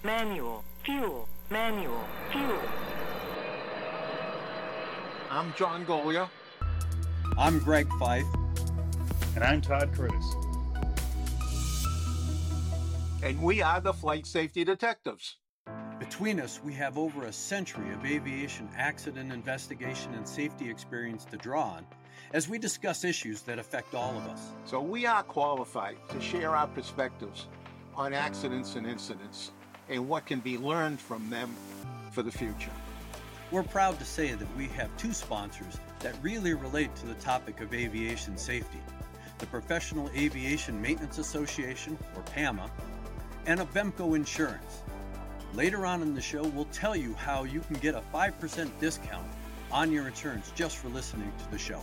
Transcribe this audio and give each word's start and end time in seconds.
Manual, 0.02 0.64
fuel, 0.86 1.28
manual, 1.50 2.08
fuel. 2.32 2.62
I'm 5.30 5.54
John 5.58 5.86
Goglia. 5.86 6.30
I'm 7.38 7.60
Greg 7.60 7.90
Feith. 8.00 8.34
And 9.36 9.44
I'm 9.44 9.60
Todd 9.60 9.92
Curtis. 9.94 10.26
And 13.22 13.42
we 13.42 13.62
are 13.62 13.82
the 13.82 13.92
Flight 13.92 14.26
Safety 14.26 14.64
Detectives. 14.64 15.36
Between 16.10 16.40
us, 16.40 16.62
we 16.64 16.72
have 16.74 16.98
over 16.98 17.26
a 17.26 17.34
century 17.34 17.94
of 17.94 18.06
aviation 18.06 18.70
accident 18.78 19.32
investigation 19.32 20.14
and 20.14 20.26
safety 20.26 20.70
experience 20.70 21.26
to 21.26 21.36
draw 21.36 21.64
on 21.64 21.86
as 22.32 22.48
we 22.48 22.58
discuss 22.58 23.04
issues 23.04 23.42
that 23.42 23.60
affect 23.60 23.94
all 23.94 24.18
of 24.18 24.26
us. 24.28 24.54
So 24.66 24.80
we 24.80 25.06
are 25.06 25.22
qualified 25.22 25.98
to 26.10 26.22
share 26.22 26.56
our 26.56 26.68
perspectives 26.68 27.48
on 27.94 28.14
accidents 28.14 28.76
and 28.76 28.88
incidents 28.88 29.52
and 29.90 30.08
what 30.08 30.26
can 30.26 30.40
be 30.40 30.58
learned 30.58 31.02
from 31.02 31.30
them 31.30 31.54
for 32.12 32.24
the 32.24 32.32
future. 32.32 32.72
We're 33.52 33.64
proud 33.64 34.00
to 34.00 34.06
say 34.06 34.32
that 34.32 34.58
we 34.58 34.68
have 34.70 34.96
two 34.96 35.12
sponsors 35.12 35.78
that 36.00 36.16
really 36.22 36.54
relate 36.54 36.96
to 36.96 37.06
the 37.06 37.16
topic 37.16 37.60
of 37.60 37.74
aviation 37.74 38.38
safety 38.38 38.80
the 39.40 39.46
Professional 39.46 40.10
Aviation 40.16 40.82
Maintenance 40.82 41.20
Association, 41.20 41.96
or 42.16 42.24
PAMA, 42.24 42.72
and 43.46 43.60
Avemco 43.60 44.16
Insurance. 44.16 44.82
Later 45.54 45.86
on 45.86 46.02
in 46.02 46.14
the 46.14 46.22
show, 46.22 46.44
we'll 46.44 46.66
tell 46.66 46.96
you 46.96 47.14
how 47.14 47.44
you 47.44 47.62
can 47.62 47.78
get 47.78 47.96
a 47.96 48.02
5% 48.14 48.70
discount 48.80 49.28
on 49.72 49.92
your 49.92 50.08
insurance 50.08 50.52
just 50.56 50.78
for 50.78 50.90
listening 50.90 51.32
to 51.40 51.52
the 51.52 51.58
show. 51.58 51.82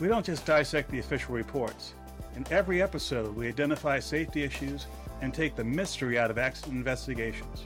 We 0.00 0.08
don't 0.08 0.26
just 0.26 0.44
dissect 0.44 0.90
the 0.90 0.98
official 0.98 1.34
reports. 1.34 1.94
In 2.36 2.44
every 2.50 2.82
episode, 2.82 3.34
we 3.34 3.46
identify 3.48 4.00
safety 4.00 4.42
issues 4.42 4.86
and 5.22 5.32
take 5.32 5.54
the 5.54 5.64
mystery 5.64 6.18
out 6.18 6.30
of 6.30 6.38
accident 6.38 6.76
investigations. 6.76 7.64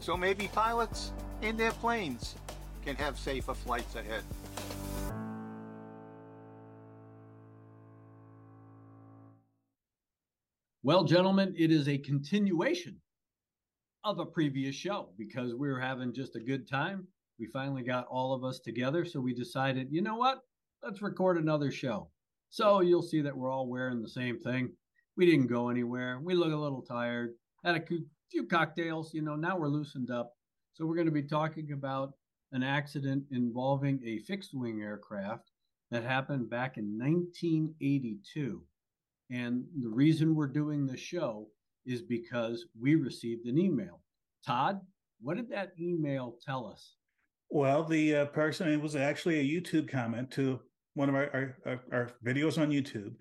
So 0.00 0.16
maybe 0.16 0.48
pilots 0.48 1.12
and 1.40 1.56
their 1.56 1.70
planes 1.72 2.34
can 2.84 2.96
have 2.96 3.18
safer 3.18 3.54
flights 3.54 3.94
ahead. 3.94 4.24
Well, 10.82 11.04
gentlemen, 11.04 11.54
it 11.56 11.70
is 11.70 11.88
a 11.88 11.96
continuation 11.98 12.96
of 14.04 14.18
a 14.18 14.26
previous 14.26 14.74
show 14.74 15.10
because 15.16 15.54
we 15.54 15.68
were 15.68 15.80
having 15.80 16.12
just 16.12 16.36
a 16.36 16.40
good 16.40 16.68
time. 16.68 17.06
We 17.38 17.46
finally 17.46 17.82
got 17.82 18.06
all 18.08 18.32
of 18.32 18.44
us 18.44 18.58
together. 18.58 19.04
So 19.04 19.20
we 19.20 19.34
decided, 19.34 19.88
you 19.90 20.02
know 20.02 20.16
what? 20.16 20.40
Let's 20.82 21.02
record 21.02 21.38
another 21.38 21.70
show. 21.70 22.10
So 22.50 22.80
you'll 22.80 23.02
see 23.02 23.20
that 23.22 23.36
we're 23.36 23.50
all 23.50 23.68
wearing 23.68 24.02
the 24.02 24.08
same 24.08 24.38
thing. 24.38 24.72
We 25.16 25.26
didn't 25.26 25.46
go 25.46 25.68
anywhere. 25.68 26.20
We 26.22 26.34
look 26.34 26.52
a 26.52 26.56
little 26.56 26.82
tired. 26.82 27.34
Had 27.64 27.76
a 27.76 27.84
few 28.30 28.46
cocktails. 28.46 29.14
You 29.14 29.22
know, 29.22 29.36
now 29.36 29.56
we're 29.56 29.68
loosened 29.68 30.10
up. 30.10 30.32
So 30.74 30.84
we're 30.84 30.96
going 30.96 31.06
to 31.06 31.12
be 31.12 31.22
talking 31.22 31.72
about 31.72 32.12
an 32.52 32.62
accident 32.62 33.24
involving 33.30 34.00
a 34.04 34.18
fixed 34.20 34.50
wing 34.52 34.82
aircraft 34.82 35.50
that 35.90 36.02
happened 36.02 36.50
back 36.50 36.76
in 36.76 36.98
1982. 36.98 38.62
And 39.30 39.64
the 39.80 39.88
reason 39.88 40.34
we're 40.34 40.46
doing 40.46 40.86
the 40.86 40.96
show 40.96 41.48
is 41.86 42.02
because 42.02 42.66
we 42.80 42.94
received 42.94 43.46
an 43.46 43.58
email. 43.58 44.00
Todd, 44.46 44.80
what 45.20 45.36
did 45.36 45.50
that 45.50 45.72
email 45.80 46.36
tell 46.44 46.66
us? 46.66 46.96
Well, 47.50 47.84
the 47.84 48.16
uh, 48.16 48.24
person, 48.26 48.68
it 48.68 48.80
was 48.80 48.96
actually 48.96 49.40
a 49.40 49.60
YouTube 49.60 49.88
comment 49.88 50.30
to 50.32 50.60
one 50.94 51.08
of 51.08 51.14
our, 51.14 51.56
our, 51.64 51.80
our 51.92 52.10
videos 52.24 52.60
on 52.60 52.70
YouTube. 52.70 53.14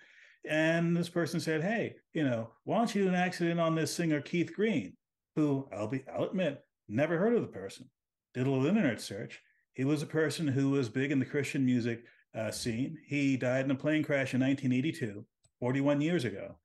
And 0.50 0.96
this 0.96 1.10
person 1.10 1.40
said, 1.40 1.62
Hey, 1.62 1.96
you 2.14 2.24
know, 2.24 2.50
why 2.64 2.78
don't 2.78 2.94
you 2.96 3.04
do 3.04 3.10
an 3.10 3.16
accident 3.16 3.60
on 3.60 3.76
this 3.76 3.94
singer, 3.94 4.22
Keith 4.22 4.54
Green, 4.56 4.94
who 5.36 5.68
I'll 5.72 5.88
be, 5.88 6.04
I'll 6.14 6.26
admit, 6.26 6.64
never 6.88 7.18
heard 7.18 7.36
of 7.36 7.42
the 7.42 7.48
person. 7.48 7.90
Did 8.34 8.48
a 8.48 8.50
little 8.50 8.66
internet 8.66 9.02
search. 9.02 9.40
He 9.74 9.86
was 9.86 10.02
a 10.02 10.08
person 10.08 10.48
who 10.48 10.72
was 10.72 10.90
big 10.90 11.12
in 11.12 11.20
the 11.20 11.26
Christian 11.26 11.66
music 11.66 12.04
uh, 12.36 12.52
scene. 12.52 12.98
He 13.06 13.38
died 13.38 13.66
in 13.66 13.72
a 13.72 13.76
plane 13.76 14.04
crash 14.04 14.34
in 14.34 14.42
1982, 14.42 15.26
41 15.60 16.02
years 16.02 16.26
ago. 16.26 16.56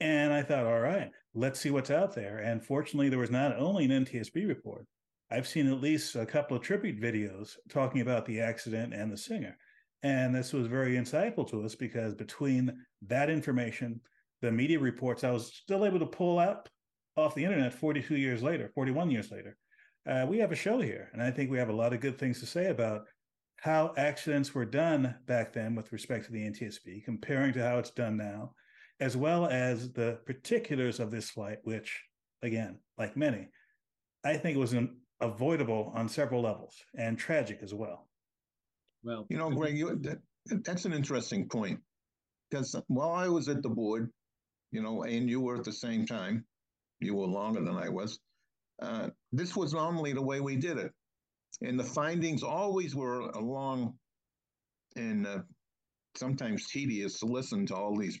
And 0.00 0.32
I 0.32 0.42
thought, 0.42 0.66
all 0.66 0.80
right, 0.80 1.10
let's 1.34 1.60
see 1.60 1.70
what's 1.70 1.90
out 1.90 2.14
there. 2.14 2.38
And 2.38 2.62
fortunately, 2.62 3.08
there 3.08 3.18
was 3.18 3.30
not 3.30 3.56
only 3.58 3.84
an 3.84 4.04
NTSB 4.04 4.46
report, 4.46 4.86
I've 5.30 5.48
seen 5.48 5.66
at 5.66 5.80
least 5.80 6.14
a 6.14 6.26
couple 6.26 6.56
of 6.56 6.62
tribute 6.62 7.00
videos 7.00 7.56
talking 7.68 8.00
about 8.00 8.26
the 8.26 8.40
accident 8.40 8.94
and 8.94 9.10
the 9.10 9.16
singer. 9.16 9.56
And 10.02 10.34
this 10.34 10.52
was 10.52 10.66
very 10.66 10.94
insightful 10.96 11.48
to 11.50 11.64
us 11.64 11.74
because 11.74 12.14
between 12.14 12.72
that 13.06 13.30
information, 13.30 14.00
the 14.42 14.52
media 14.52 14.78
reports, 14.78 15.24
I 15.24 15.30
was 15.30 15.54
still 15.54 15.84
able 15.84 15.98
to 15.98 16.06
pull 16.06 16.38
up 16.38 16.68
off 17.16 17.34
the 17.34 17.44
internet 17.44 17.72
42 17.72 18.16
years 18.16 18.42
later, 18.42 18.70
41 18.74 19.10
years 19.10 19.30
later. 19.30 19.56
Uh, 20.06 20.26
we 20.28 20.38
have 20.38 20.52
a 20.52 20.56
show 20.56 20.80
here. 20.80 21.08
And 21.12 21.22
I 21.22 21.30
think 21.30 21.50
we 21.50 21.58
have 21.58 21.70
a 21.70 21.74
lot 21.74 21.92
of 21.92 22.00
good 22.00 22.18
things 22.18 22.38
to 22.40 22.46
say 22.46 22.66
about 22.66 23.06
how 23.56 23.94
accidents 23.96 24.54
were 24.54 24.66
done 24.66 25.14
back 25.26 25.52
then 25.52 25.74
with 25.74 25.92
respect 25.92 26.26
to 26.26 26.32
the 26.32 26.46
NTSB, 26.50 27.04
comparing 27.04 27.52
to 27.54 27.62
how 27.62 27.78
it's 27.78 27.90
done 27.90 28.16
now, 28.16 28.52
as 29.00 29.16
well 29.16 29.46
as 29.46 29.92
the 29.92 30.18
particulars 30.26 31.00
of 31.00 31.10
this 31.10 31.30
flight, 31.30 31.58
which, 31.64 32.02
again, 32.42 32.78
like 32.98 33.16
many, 33.16 33.48
I 34.24 34.36
think 34.36 34.56
it 34.56 34.60
was 34.60 34.74
avoidable 35.20 35.92
on 35.94 36.08
several 36.08 36.42
levels 36.42 36.76
and 36.98 37.18
tragic 37.18 37.60
as 37.62 37.74
well. 37.74 38.08
Well, 39.02 39.26
you 39.28 39.36
know, 39.36 39.50
Greg, 39.50 39.76
you, 39.76 39.96
that, 40.02 40.18
that's 40.64 40.84
an 40.84 40.92
interesting 40.92 41.48
point 41.48 41.80
because 42.50 42.74
while 42.88 43.12
I 43.12 43.28
was 43.28 43.48
at 43.48 43.62
the 43.62 43.68
board, 43.68 44.10
you 44.72 44.82
know, 44.82 45.04
and 45.04 45.28
you 45.28 45.40
were 45.40 45.56
at 45.56 45.64
the 45.64 45.72
same 45.72 46.06
time, 46.06 46.44
you 47.00 47.14
were 47.14 47.26
longer 47.26 47.62
than 47.62 47.76
I 47.76 47.88
was. 47.88 48.18
Uh, 48.80 49.08
this 49.32 49.56
was 49.56 49.72
normally 49.72 50.12
the 50.12 50.22
way 50.22 50.40
we 50.40 50.56
did 50.56 50.78
it, 50.78 50.92
and 51.62 51.78
the 51.78 51.84
findings 51.84 52.42
always 52.42 52.94
were 52.94 53.30
long 53.32 53.94
and 54.96 55.26
uh, 55.26 55.38
sometimes 56.16 56.66
tedious 56.66 57.18
to 57.20 57.26
listen 57.26 57.66
to 57.66 57.76
all 57.76 57.96
these 57.96 58.20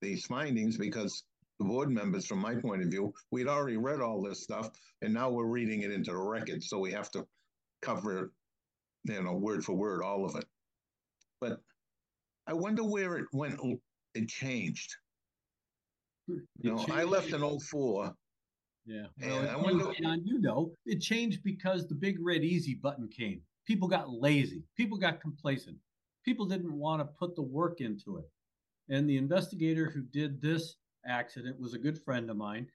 these 0.00 0.26
findings 0.26 0.76
because 0.76 1.24
the 1.58 1.64
board 1.64 1.90
members, 1.90 2.26
from 2.26 2.38
my 2.38 2.54
point 2.54 2.82
of 2.82 2.88
view, 2.88 3.12
we'd 3.30 3.48
already 3.48 3.76
read 3.76 4.00
all 4.00 4.22
this 4.22 4.42
stuff, 4.42 4.70
and 5.02 5.12
now 5.12 5.28
we're 5.30 5.46
reading 5.46 5.82
it 5.82 5.90
into 5.90 6.12
the 6.12 6.16
record, 6.16 6.62
so 6.62 6.78
we 6.78 6.92
have 6.92 7.10
to 7.10 7.26
cover 7.82 8.24
it, 8.24 8.30
you 9.04 9.22
know, 9.22 9.34
word 9.34 9.64
for 9.64 9.74
word, 9.74 10.02
all 10.02 10.24
of 10.24 10.36
it. 10.36 10.44
But 11.40 11.60
I 12.46 12.52
wonder 12.52 12.84
where 12.84 13.16
it 13.16 13.26
went. 13.32 13.60
It 14.14 14.28
changed. 14.28 14.96
You 16.26 16.42
know. 16.62 16.84
I 16.90 17.04
left 17.04 17.32
in 17.32 17.58
04. 17.60 18.14
Yeah. 18.86 19.06
Well, 19.20 19.48
I 19.48 19.56
wonder, 19.56 19.92
John, 20.00 20.22
you 20.24 20.40
know, 20.40 20.72
it 20.86 21.00
changed 21.00 21.42
because 21.42 21.86
the 21.86 21.94
big 21.94 22.18
red 22.20 22.42
easy 22.42 22.74
button 22.74 23.08
came. 23.08 23.42
People 23.66 23.86
got 23.86 24.08
lazy. 24.08 24.62
People 24.76 24.96
got 24.96 25.20
complacent. 25.20 25.76
People 26.24 26.46
didn't 26.46 26.72
want 26.72 27.00
to 27.00 27.04
put 27.18 27.34
the 27.36 27.42
work 27.42 27.80
into 27.80 28.16
it. 28.16 28.24
And 28.88 29.08
the 29.08 29.16
investigator 29.16 29.90
who 29.90 30.02
did 30.02 30.40
this 30.40 30.76
accident 31.06 31.60
was 31.60 31.74
a 31.74 31.78
good 31.78 31.98
friend 32.02 32.30
of 32.30 32.36
mine. 32.36 32.66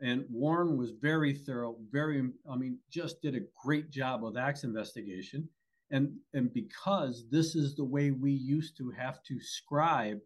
And 0.00 0.24
Warren 0.30 0.76
was 0.76 0.92
very 0.92 1.34
thorough, 1.34 1.76
very, 1.90 2.30
I 2.48 2.56
mean, 2.56 2.78
just 2.90 3.20
did 3.20 3.34
a 3.34 3.46
great 3.64 3.90
job 3.90 4.22
with 4.22 4.36
accident 4.36 4.76
investigation. 4.76 5.48
And, 5.90 6.12
and 6.34 6.52
because 6.52 7.24
this 7.30 7.56
is 7.56 7.74
the 7.74 7.84
way 7.84 8.10
we 8.10 8.32
used 8.32 8.76
to 8.76 8.90
have 8.90 9.22
to 9.24 9.40
scribe 9.40 10.18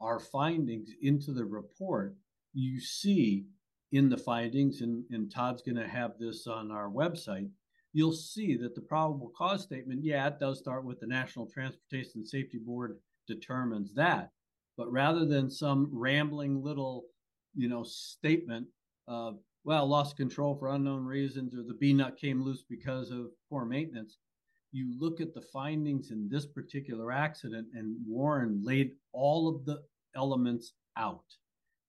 our 0.00 0.20
findings 0.20 0.90
into 1.02 1.32
the 1.32 1.44
report, 1.44 2.16
you 2.52 2.80
see 2.80 3.46
in 3.92 4.10
the 4.10 4.16
findings, 4.16 4.82
and, 4.82 5.04
and 5.10 5.32
Todd's 5.32 5.62
going 5.62 5.76
to 5.76 5.88
have 5.88 6.18
this 6.18 6.46
on 6.46 6.70
our 6.70 6.90
website, 6.90 7.48
you'll 7.94 8.12
see 8.12 8.56
that 8.56 8.74
the 8.74 8.80
probable 8.82 9.32
cause 9.36 9.62
statement, 9.62 10.04
yeah, 10.04 10.26
it 10.26 10.38
does 10.38 10.58
start 10.58 10.84
with 10.84 11.00
the 11.00 11.06
National 11.06 11.46
Transportation 11.46 12.26
Safety 12.26 12.58
Board 12.58 12.98
determines 13.26 13.94
that. 13.94 14.30
But 14.78 14.92
rather 14.92 15.26
than 15.26 15.50
some 15.50 15.90
rambling 15.92 16.62
little, 16.62 17.06
you 17.54 17.68
know, 17.68 17.82
statement 17.82 18.68
of, 19.08 19.40
well, 19.64 19.86
lost 19.88 20.16
control 20.16 20.54
for 20.56 20.68
unknown 20.68 21.04
reasons 21.04 21.54
or 21.54 21.64
the 21.64 21.74
B 21.74 21.92
nut 21.92 22.16
came 22.16 22.40
loose 22.40 22.62
because 22.62 23.10
of 23.10 23.26
poor 23.50 23.64
maintenance, 23.64 24.18
you 24.70 24.94
look 24.98 25.20
at 25.20 25.34
the 25.34 25.42
findings 25.52 26.12
in 26.12 26.28
this 26.30 26.46
particular 26.46 27.10
accident, 27.10 27.66
and 27.74 27.96
Warren 28.06 28.60
laid 28.62 28.92
all 29.12 29.48
of 29.48 29.64
the 29.64 29.82
elements 30.14 30.74
out. 30.96 31.24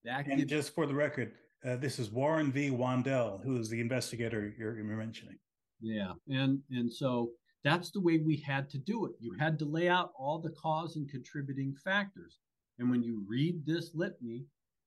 That 0.04 0.26
and 0.26 0.38
gives- 0.38 0.50
just 0.50 0.74
for 0.74 0.86
the 0.86 0.94
record, 0.94 1.32
uh, 1.64 1.76
this 1.76 1.98
is 1.98 2.10
Warren 2.10 2.50
V. 2.50 2.70
Wandell, 2.70 3.44
who 3.44 3.56
is 3.58 3.68
the 3.68 3.80
investigator 3.80 4.52
you're, 4.58 4.76
you're 4.76 4.84
mentioning. 4.96 5.38
Yeah, 5.80 6.12
and 6.28 6.60
and 6.70 6.92
so 6.92 7.30
that's 7.62 7.90
the 7.90 8.00
way 8.00 8.18
we 8.18 8.36
had 8.36 8.68
to 8.70 8.78
do 8.78 9.06
it. 9.06 9.12
You 9.20 9.36
had 9.38 9.58
to 9.60 9.64
lay 9.64 9.88
out 9.88 10.12
all 10.18 10.38
the 10.40 10.50
cause 10.50 10.96
and 10.96 11.08
contributing 11.08 11.74
factors. 11.84 12.38
And 12.80 12.90
when 12.90 13.02
you 13.02 13.22
read 13.28 13.64
this 13.66 13.94
litany 13.94 14.46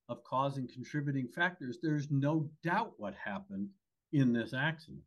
of 0.09 0.23
cause 0.23 0.57
and 0.57 0.67
contributing 0.67 1.27
factors, 1.27 1.77
there's 1.81 2.09
no 2.09 2.49
doubt 2.63 2.93
what 2.97 3.13
happened 3.13 3.69
in 4.11 4.33
this 4.33 4.53
accident. 4.53 5.03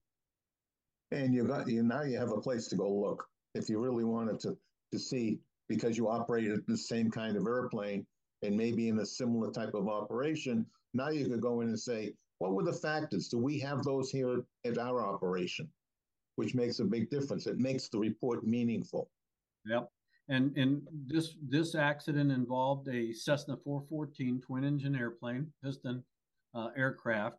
and 1.11 1.35
you 1.35 1.45
got 1.45 1.69
you 1.69 1.83
now 1.83 2.03
you 2.03 2.19
have 2.19 2.33
a 2.33 2.41
place 2.41 2.67
to 2.69 2.77
go 2.77 2.91
look 2.91 3.29
if 3.55 3.69
you 3.69 3.79
really 3.79 4.05
wanted 4.05 4.41
to 4.41 4.57
to 4.93 4.99
see 4.99 5.39
because 5.69 5.97
you 5.97 6.09
operated 6.09 6.61
the 6.67 6.77
same 6.77 7.11
kind 7.11 7.37
of 7.37 7.47
airplane 7.47 8.07
and 8.43 8.57
maybe 8.57 8.89
in 8.89 8.99
a 9.01 9.07
similar 9.07 9.51
type 9.51 9.75
of 9.75 9.89
operation. 9.89 10.65
Now 10.95 11.11
you 11.11 11.29
could 11.29 11.41
go 11.41 11.61
in 11.61 11.69
and 11.69 11.79
say, 11.79 12.15
what 12.39 12.55
were 12.55 12.65
the 12.65 12.73
factors? 12.73 13.29
Do 13.29 13.39
we 13.39 13.59
have 13.61 13.83
those 13.83 14.11
here 14.11 14.45
at 14.65 14.79
our 14.79 15.05
operation? 15.05 15.69
Which 16.37 16.55
makes 16.55 16.79
a 16.79 16.85
big 16.85 17.11
difference. 17.11 17.47
It 17.47 17.59
makes 17.59 17.89
the 17.89 17.99
report 17.99 18.47
meaningful. 18.47 19.11
Yep. 19.65 19.91
And 20.29 20.57
and 20.57 20.83
this 21.07 21.35
this 21.49 21.75
accident 21.75 22.33
involved 22.33 22.89
a 22.89 23.13
Cessna 23.13 23.57
414 23.57 24.41
twin 24.41 24.65
engine 24.65 24.97
airplane, 24.97 25.53
piston 25.63 26.03
uh, 26.55 26.69
aircraft. 26.77 27.39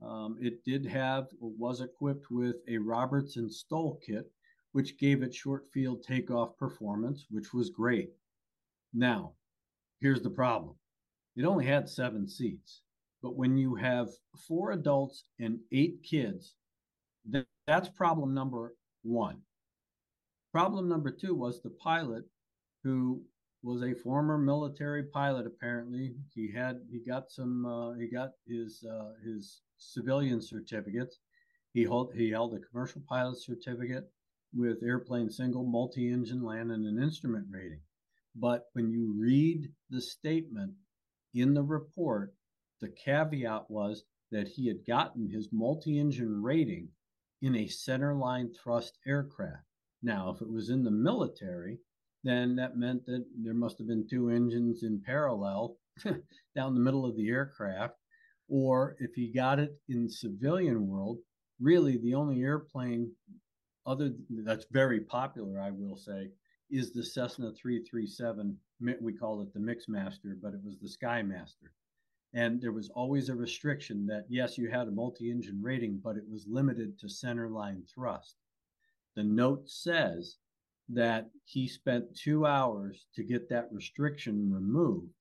Um, 0.00 0.38
it 0.40 0.64
did 0.64 0.86
have 0.86 1.28
was 1.40 1.80
equipped 1.80 2.30
with 2.30 2.56
a 2.68 2.78
Robertson 2.78 3.50
STOL 3.50 4.00
kit, 4.04 4.30
which 4.72 4.98
gave 4.98 5.22
it 5.22 5.34
short 5.34 5.66
field 5.72 6.02
takeoff 6.02 6.56
performance, 6.56 7.26
which 7.30 7.52
was 7.52 7.70
great. 7.70 8.10
Now, 8.94 9.34
here's 10.00 10.22
the 10.22 10.30
problem: 10.30 10.74
it 11.36 11.44
only 11.44 11.66
had 11.66 11.88
seven 11.88 12.26
seats, 12.26 12.80
but 13.22 13.36
when 13.36 13.58
you 13.58 13.74
have 13.74 14.08
four 14.48 14.72
adults 14.72 15.24
and 15.38 15.58
eight 15.70 16.02
kids, 16.02 16.54
that, 17.28 17.46
that's 17.66 17.90
problem 17.90 18.32
number 18.32 18.74
one. 19.02 19.42
Problem 20.52 20.86
number 20.86 21.10
two 21.10 21.34
was 21.34 21.62
the 21.62 21.70
pilot, 21.70 22.24
who 22.84 23.24
was 23.62 23.82
a 23.82 23.94
former 23.94 24.36
military 24.36 25.02
pilot. 25.02 25.46
Apparently, 25.46 26.14
he 26.34 26.52
had 26.52 26.82
he 26.90 26.98
got 26.98 27.30
some 27.30 27.64
uh, 27.64 27.94
he 27.94 28.06
got 28.06 28.32
his 28.46 28.84
uh, 28.84 29.12
his 29.24 29.62
civilian 29.78 30.42
certificates. 30.42 31.20
He 31.72 31.84
held 31.84 32.12
he 32.14 32.28
held 32.28 32.54
a 32.54 32.60
commercial 32.60 33.00
pilot 33.08 33.38
certificate 33.38 34.12
with 34.54 34.82
airplane 34.82 35.30
single, 35.30 35.64
multi-engine 35.64 36.42
land, 36.42 36.70
and 36.70 36.84
an 36.84 37.02
instrument 37.02 37.46
rating. 37.50 37.80
But 38.34 38.66
when 38.74 38.90
you 38.90 39.14
read 39.18 39.72
the 39.88 40.02
statement 40.02 40.74
in 41.32 41.54
the 41.54 41.62
report, 41.62 42.34
the 42.78 42.90
caveat 42.90 43.70
was 43.70 44.04
that 44.30 44.48
he 44.48 44.68
had 44.68 44.84
gotten 44.86 45.30
his 45.30 45.48
multi-engine 45.50 46.42
rating 46.42 46.90
in 47.40 47.54
a 47.56 47.68
centerline 47.68 48.54
thrust 48.54 48.98
aircraft. 49.06 49.64
Now, 50.02 50.30
if 50.30 50.42
it 50.42 50.50
was 50.50 50.70
in 50.70 50.82
the 50.82 50.90
military, 50.90 51.78
then 52.24 52.56
that 52.56 52.76
meant 52.76 53.06
that 53.06 53.24
there 53.42 53.54
must 53.54 53.78
have 53.78 53.86
been 53.86 54.06
two 54.08 54.30
engines 54.30 54.82
in 54.82 55.00
parallel 55.00 55.76
down 56.56 56.74
the 56.74 56.80
middle 56.80 57.04
of 57.04 57.16
the 57.16 57.28
aircraft. 57.28 57.94
Or 58.48 58.96
if 58.98 59.14
he 59.14 59.32
got 59.32 59.58
it 59.58 59.78
in 59.88 60.08
civilian 60.08 60.86
world, 60.88 61.18
really 61.60 61.98
the 61.98 62.14
only 62.14 62.42
airplane 62.42 63.12
other 63.86 64.12
that's 64.30 64.66
very 64.70 65.00
popular, 65.00 65.60
I 65.60 65.70
will 65.70 65.96
say, 65.96 66.30
is 66.70 66.92
the 66.92 67.04
Cessna 67.04 67.52
337. 67.52 68.56
We 69.00 69.12
call 69.12 69.42
it 69.42 69.52
the 69.52 69.60
Mixmaster, 69.60 70.36
but 70.40 70.54
it 70.54 70.60
was 70.64 70.78
the 70.78 70.88
Skymaster. 70.88 71.70
And 72.34 72.60
there 72.60 72.72
was 72.72 72.88
always 72.90 73.28
a 73.28 73.34
restriction 73.34 74.06
that 74.06 74.24
yes, 74.28 74.56
you 74.56 74.70
had 74.70 74.88
a 74.88 74.92
multi-engine 74.92 75.60
rating, 75.62 76.00
but 76.02 76.16
it 76.16 76.24
was 76.28 76.46
limited 76.48 76.98
to 77.00 77.06
centerline 77.06 77.88
thrust. 77.92 78.36
The 79.14 79.24
note 79.24 79.68
says 79.68 80.38
that 80.88 81.30
he 81.44 81.68
spent 81.68 82.16
two 82.16 82.46
hours 82.46 83.06
to 83.14 83.22
get 83.22 83.48
that 83.48 83.72
restriction 83.72 84.52
removed 84.52 85.12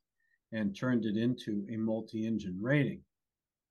and 0.51 0.75
turned 0.75 1.05
it 1.05 1.17
into 1.17 1.65
a 1.71 1.77
multi 1.77 2.25
engine 2.25 2.59
rating. 2.61 3.03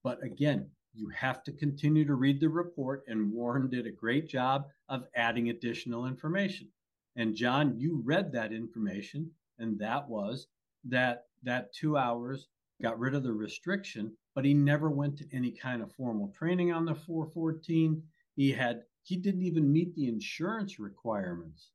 But 0.02 0.22
again, 0.22 0.70
you 0.94 1.08
have 1.11 1.43
to 1.44 1.52
continue 1.52 2.05
to 2.05 2.14
read 2.14 2.40
the 2.40 2.49
report, 2.49 3.05
and 3.06 3.32
Warren 3.32 3.69
did 3.70 3.87
a 3.87 3.93
great 3.93 4.28
job 4.28 4.67
of 4.88 5.06
adding 5.14 5.50
additional 5.50 6.06
information. 6.06 6.69
And 7.17 7.34
John, 7.34 7.78
you 7.78 8.02
read 8.05 8.32
that 8.32 8.52
information, 8.52 9.31
and 9.58 9.78
that 9.78 10.08
was 10.08 10.49
that 10.84 11.26
that 11.43 11.72
two 11.72 11.96
hours 11.96 12.49
got 12.82 12.99
rid 12.99 13.14
of 13.14 13.22
the 13.22 13.32
restriction, 13.32 14.17
but 14.34 14.44
he 14.44 14.55
never 14.55 14.90
went 14.90 15.17
to 15.19 15.28
any 15.32 15.50
kind 15.50 15.82
of 15.82 15.93
formal 15.93 16.28
training 16.28 16.72
on 16.72 16.84
the 16.84 16.94
414. 16.94 18.02
He 18.37 18.52
had 18.52 18.82
he 19.10 19.16
didn't 19.16 19.42
even 19.42 19.72
meet 19.72 19.92
the 19.96 20.06
insurance 20.06 20.78
requirements 20.78 21.72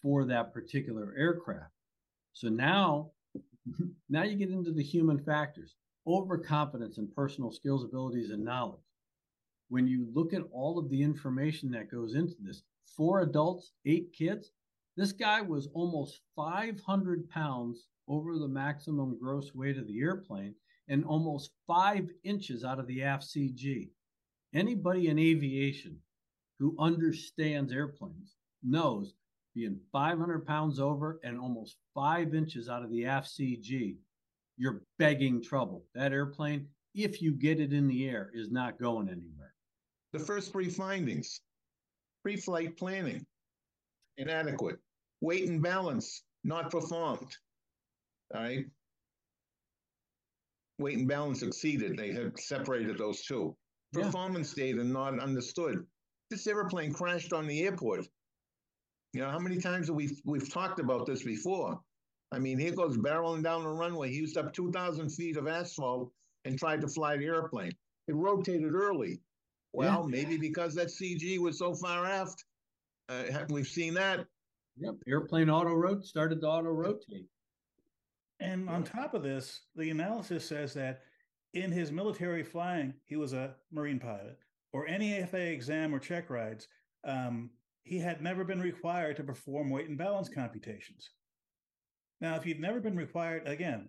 for 0.00 0.24
that 0.24 0.54
particular 0.54 1.12
aircraft. 1.18 1.72
So 2.34 2.48
now, 2.48 3.10
now 4.08 4.22
you 4.22 4.36
get 4.36 4.52
into 4.52 4.70
the 4.70 4.84
human 4.84 5.18
factors, 5.18 5.74
overconfidence 6.06 6.98
in 6.98 7.08
personal 7.08 7.50
skills, 7.50 7.82
abilities, 7.82 8.30
and 8.30 8.44
knowledge. 8.44 8.78
When 9.68 9.88
you 9.88 10.06
look 10.14 10.32
at 10.32 10.44
all 10.52 10.78
of 10.78 10.88
the 10.88 11.02
information 11.02 11.68
that 11.72 11.90
goes 11.90 12.14
into 12.14 12.36
this, 12.40 12.62
four 12.96 13.22
adults, 13.22 13.72
eight 13.84 14.12
kids, 14.16 14.52
this 14.96 15.10
guy 15.10 15.40
was 15.40 15.66
almost 15.74 16.20
500 16.36 17.28
pounds 17.28 17.88
over 18.06 18.38
the 18.38 18.46
maximum 18.46 19.18
gross 19.18 19.52
weight 19.52 19.78
of 19.78 19.88
the 19.88 20.00
airplane 20.00 20.54
and 20.86 21.04
almost 21.04 21.50
five 21.66 22.08
inches 22.22 22.62
out 22.62 22.78
of 22.78 22.86
the 22.86 23.02
aft 23.02 23.24
CG. 23.24 23.88
Anybody 24.54 25.08
in 25.08 25.18
aviation 25.18 25.98
who 26.58 26.74
understands 26.78 27.72
airplanes 27.72 28.36
knows 28.62 29.14
being 29.54 29.78
500 29.92 30.46
pounds 30.46 30.78
over 30.78 31.20
and 31.24 31.38
almost 31.38 31.76
five 31.94 32.34
inches 32.34 32.68
out 32.68 32.84
of 32.84 32.90
the 32.90 33.06
aft 33.06 33.28
CG, 33.28 33.96
you're 34.56 34.82
begging 34.98 35.42
trouble. 35.42 35.84
That 35.94 36.12
airplane, 36.12 36.68
if 36.94 37.22
you 37.22 37.32
get 37.32 37.60
it 37.60 37.72
in 37.72 37.88
the 37.88 38.08
air, 38.08 38.30
is 38.34 38.50
not 38.50 38.78
going 38.78 39.08
anywhere. 39.08 39.54
The 40.12 40.18
first 40.18 40.52
three 40.52 40.70
findings 40.70 41.40
pre 42.22 42.36
flight 42.36 42.76
planning, 42.76 43.24
inadequate, 44.16 44.78
weight 45.20 45.48
and 45.48 45.62
balance, 45.62 46.22
not 46.44 46.70
performed. 46.70 47.36
All 48.34 48.42
right. 48.42 48.64
Weight 50.78 50.98
and 50.98 51.08
balance 51.08 51.42
exceeded. 51.42 51.96
They 51.96 52.12
had 52.12 52.38
separated 52.38 52.98
those 52.98 53.22
two. 53.22 53.56
Performance 53.92 54.52
data 54.54 54.84
not 54.84 55.18
understood. 55.18 55.84
This 56.30 56.46
airplane 56.46 56.92
crashed 56.92 57.32
on 57.32 57.46
the 57.46 57.62
airport. 57.62 58.06
You 59.14 59.22
know, 59.22 59.30
how 59.30 59.38
many 59.38 59.58
times 59.58 59.86
have 59.86 59.96
we 59.96 60.16
we've 60.24 60.52
talked 60.52 60.78
about 60.78 61.06
this 61.06 61.22
before? 61.22 61.80
I 62.30 62.38
mean, 62.38 62.58
here 62.58 62.72
goes 62.74 62.98
barreling 62.98 63.42
down 63.42 63.62
the 63.62 63.70
runway. 63.70 64.10
He 64.10 64.16
used 64.16 64.36
up 64.36 64.52
2,000 64.52 65.08
feet 65.08 65.38
of 65.38 65.48
asphalt 65.48 66.12
and 66.44 66.58
tried 66.58 66.82
to 66.82 66.88
fly 66.88 67.16
the 67.16 67.24
airplane. 67.24 67.72
It 68.06 68.14
rotated 68.14 68.74
early. 68.74 69.20
Well, 69.72 70.06
yeah. 70.10 70.22
maybe 70.22 70.36
because 70.36 70.74
that 70.74 70.88
CG 70.88 71.38
was 71.38 71.58
so 71.58 71.74
far 71.74 72.04
aft. 72.04 72.44
Uh, 73.08 73.24
we've 73.48 73.66
seen 73.66 73.94
that. 73.94 74.26
Yep, 74.76 74.94
airplane 75.08 75.48
auto 75.48 75.72
rotate 75.72 76.04
started 76.04 76.42
to 76.42 76.46
auto 76.46 76.70
rotate. 76.70 77.26
And 78.40 78.68
on 78.68 78.84
top 78.84 79.14
of 79.14 79.22
this, 79.22 79.62
the 79.74 79.90
analysis 79.90 80.44
says 80.46 80.74
that 80.74 81.00
in 81.54 81.72
his 81.72 81.90
military 81.90 82.44
flying, 82.44 82.94
he 83.06 83.16
was 83.16 83.32
a 83.32 83.54
Marine 83.72 83.98
pilot 83.98 84.38
or 84.78 84.86
any 84.86 85.20
FAA 85.24 85.38
exam 85.38 85.92
or 85.92 85.98
check 85.98 86.30
rides, 86.30 86.68
um, 87.04 87.50
he 87.82 87.98
had 87.98 88.22
never 88.22 88.44
been 88.44 88.60
required 88.60 89.16
to 89.16 89.24
perform 89.24 89.70
weight 89.70 89.88
and 89.88 89.98
balance 89.98 90.28
computations. 90.28 91.10
Now, 92.20 92.36
if 92.36 92.46
you've 92.46 92.60
never 92.60 92.80
been 92.80 92.96
required, 92.96 93.46
again, 93.46 93.88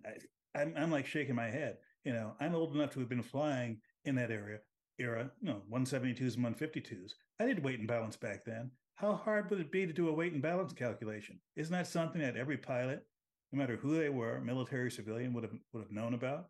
I, 0.56 0.62
am 0.62 0.74
I'm 0.76 0.90
like 0.90 1.06
shaking 1.06 1.36
my 1.36 1.48
head. 1.48 1.76
You 2.04 2.12
know, 2.12 2.34
I'm 2.40 2.56
old 2.56 2.74
enough 2.74 2.90
to 2.92 3.00
have 3.00 3.08
been 3.08 3.22
flying 3.22 3.78
in 4.04 4.16
that 4.16 4.32
area 4.32 4.58
era, 4.98 5.30
you 5.40 5.48
know, 5.48 5.62
172s 5.72 6.36
and 6.36 6.44
152s. 6.44 7.12
I 7.38 7.46
did 7.46 7.64
weight 7.64 7.78
and 7.78 7.88
balance 7.88 8.16
back 8.16 8.44
then. 8.44 8.70
How 8.96 9.14
hard 9.14 9.48
would 9.48 9.60
it 9.60 9.72
be 9.72 9.86
to 9.86 9.92
do 9.92 10.08
a 10.08 10.12
weight 10.12 10.34
and 10.34 10.42
balance 10.42 10.74
calculation? 10.74 11.40
Isn't 11.56 11.72
that 11.72 11.86
something 11.86 12.20
that 12.20 12.36
every 12.36 12.58
pilot, 12.58 13.06
no 13.50 13.58
matter 13.58 13.76
who 13.76 13.96
they 13.96 14.10
were, 14.10 14.40
military, 14.40 14.90
civilian, 14.90 15.32
would 15.32 15.44
have 15.44 15.54
would 15.72 15.84
have 15.84 15.92
known 15.92 16.14
about? 16.14 16.48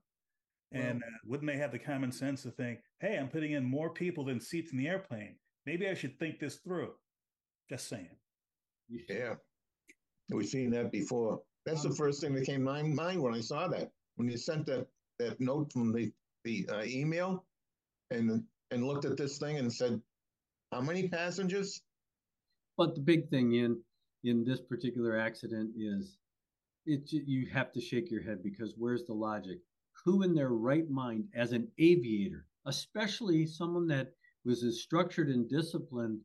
And 0.72 1.02
uh, 1.02 1.18
wouldn't 1.24 1.50
they 1.50 1.58
have 1.58 1.72
the 1.72 1.78
common 1.78 2.12
sense 2.12 2.42
to 2.42 2.50
think, 2.50 2.80
hey, 3.00 3.18
I'm 3.18 3.28
putting 3.28 3.52
in 3.52 3.64
more 3.64 3.90
people 3.90 4.24
than 4.24 4.40
seats 4.40 4.72
in 4.72 4.78
the 4.78 4.88
airplane. 4.88 5.34
Maybe 5.66 5.88
I 5.88 5.94
should 5.94 6.18
think 6.18 6.38
this 6.38 6.56
through. 6.56 6.92
Just 7.68 7.88
saying. 7.88 8.16
Yeah. 8.88 9.34
We've 10.30 10.46
seen 10.46 10.70
that 10.70 10.92
before. 10.92 11.40
That's 11.66 11.82
the 11.82 11.94
first 11.94 12.20
thing 12.20 12.34
that 12.34 12.46
came 12.46 12.60
to 12.60 12.64
my 12.64 12.82
mind 12.82 13.20
when 13.20 13.34
I 13.34 13.40
saw 13.40 13.68
that. 13.68 13.90
When 14.16 14.28
you 14.28 14.36
sent 14.36 14.66
that, 14.66 14.86
that 15.18 15.40
note 15.40 15.72
from 15.72 15.92
the, 15.92 16.12
the 16.44 16.68
uh, 16.72 16.82
email 16.84 17.44
and 18.10 18.42
and 18.70 18.84
looked 18.84 19.04
at 19.04 19.16
this 19.16 19.38
thing 19.38 19.58
and 19.58 19.72
said, 19.72 20.00
how 20.72 20.80
many 20.80 21.08
passengers? 21.08 21.82
But 22.76 22.94
the 22.94 23.00
big 23.00 23.28
thing 23.28 23.54
in 23.54 23.80
in 24.24 24.44
this 24.44 24.60
particular 24.60 25.18
accident 25.18 25.72
is 25.76 26.18
it 26.86 27.10
you 27.10 27.46
have 27.50 27.72
to 27.72 27.80
shake 27.80 28.10
your 28.10 28.22
head 28.22 28.42
because 28.42 28.74
where's 28.76 29.04
the 29.04 29.12
logic? 29.12 29.58
Who 30.04 30.22
in 30.22 30.34
their 30.34 30.50
right 30.50 30.88
mind 30.90 31.28
as 31.34 31.52
an 31.52 31.68
aviator, 31.78 32.46
especially 32.66 33.46
someone 33.46 33.86
that 33.88 34.12
was 34.44 34.62
as 34.62 34.82
structured 34.82 35.28
and 35.28 35.48
disciplined 35.48 36.20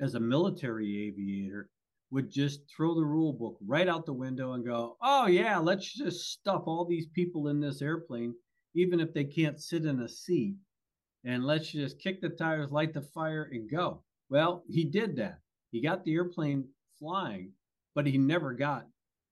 as 0.00 0.14
a 0.14 0.20
military 0.20 1.06
aviator, 1.06 1.70
would 2.10 2.30
just 2.30 2.60
throw 2.68 2.94
the 2.94 3.04
rule 3.04 3.32
book 3.32 3.56
right 3.66 3.88
out 3.88 4.04
the 4.04 4.12
window 4.12 4.52
and 4.52 4.64
go, 4.64 4.96
oh, 5.00 5.26
yeah, 5.26 5.58
let's 5.58 5.92
just 5.92 6.32
stuff 6.32 6.64
all 6.66 6.84
these 6.84 7.06
people 7.14 7.48
in 7.48 7.58
this 7.58 7.80
airplane, 7.80 8.34
even 8.74 9.00
if 9.00 9.14
they 9.14 9.24
can't 9.24 9.60
sit 9.60 9.86
in 9.86 10.00
a 10.00 10.08
seat, 10.08 10.56
and 11.24 11.44
let's 11.44 11.70
just 11.70 11.98
kick 11.98 12.20
the 12.20 12.28
tires, 12.28 12.70
light 12.70 12.92
the 12.92 13.00
fire, 13.00 13.48
and 13.52 13.70
go. 13.70 14.02
Well, 14.28 14.64
he 14.68 14.84
did 14.84 15.16
that. 15.16 15.38
He 15.70 15.80
got 15.80 16.04
the 16.04 16.14
airplane 16.14 16.68
flying, 16.98 17.52
but 17.94 18.06
he 18.06 18.18
never 18.18 18.52
got 18.52 18.86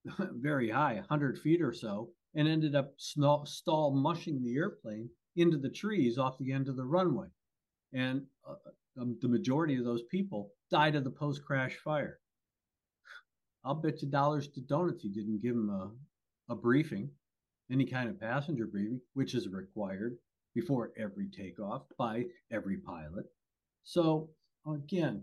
very 0.19 0.71
high, 0.71 0.95
100 0.95 1.39
feet 1.39 1.61
or 1.61 1.75
so, 1.75 2.11
and 2.35 2.47
ended 2.47 2.75
up 2.75 2.93
stall, 2.97 3.91
mushing 3.91 4.43
the 4.43 4.57
airplane 4.57 5.09
into 5.37 5.59
the 5.59 5.71
trees 5.71 6.19
off 6.19 6.39
the 6.39 6.53
end 6.53 6.69
of 6.69 6.77
the 6.77 6.85
runway. 6.85 7.27
And 7.93 8.23
uh, 8.49 8.55
um, 9.01 9.19
the 9.21 9.29
majority 9.29 9.77
of 9.77 9.85
those 9.85 10.03
people 10.11 10.51
died 10.71 10.95
of 10.95 11.05
the 11.05 11.11
post 11.11 11.45
crash 11.45 11.77
fire. 11.77 12.19
I'll 13.65 13.75
bet 13.75 14.03
you 14.03 14.09
dollars 14.09 14.49
to 14.49 14.61
donuts 14.61 15.03
he 15.03 15.09
didn't 15.09 15.43
give 15.43 15.55
him 15.55 15.71
a, 15.71 16.53
a 16.53 16.57
briefing, 16.57 17.11
any 17.71 17.85
kind 17.85 18.09
of 18.09 18.21
passenger 18.21 18.67
briefing, 18.67 19.01
which 19.15 19.35
is 19.35 19.49
required 19.49 20.17
before 20.55 20.93
every 20.97 21.29
takeoff 21.29 21.83
by 21.99 22.25
every 22.51 22.79
pilot. 22.79 23.27
So, 23.83 24.31
again, 24.67 25.23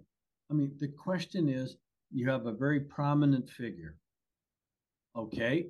I 0.50 0.54
mean, 0.54 0.72
the 0.80 0.88
question 0.88 1.50
is 1.50 1.76
you 2.12 2.30
have 2.30 2.46
a 2.46 2.54
very 2.54 2.80
prominent 2.80 3.50
figure. 3.50 3.98
Okay, 5.16 5.68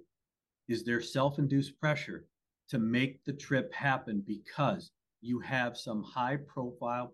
is 0.67 0.83
there 0.83 1.01
self 1.01 1.39
induced 1.39 1.79
pressure 1.79 2.25
to 2.69 2.79
make 2.79 3.23
the 3.23 3.33
trip 3.33 3.73
happen 3.73 4.23
because 4.25 4.91
you 5.21 5.39
have 5.39 5.77
some 5.77 6.03
high 6.03 6.37
profile 6.37 7.13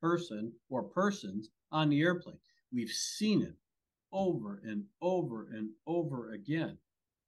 person 0.00 0.52
or 0.70 0.82
persons 0.82 1.50
on 1.72 1.90
the 1.90 2.00
airplane? 2.00 2.38
We've 2.72 2.90
seen 2.90 3.42
it 3.42 3.54
over 4.12 4.60
and 4.64 4.84
over 5.02 5.48
and 5.52 5.70
over 5.86 6.32
again. 6.32 6.78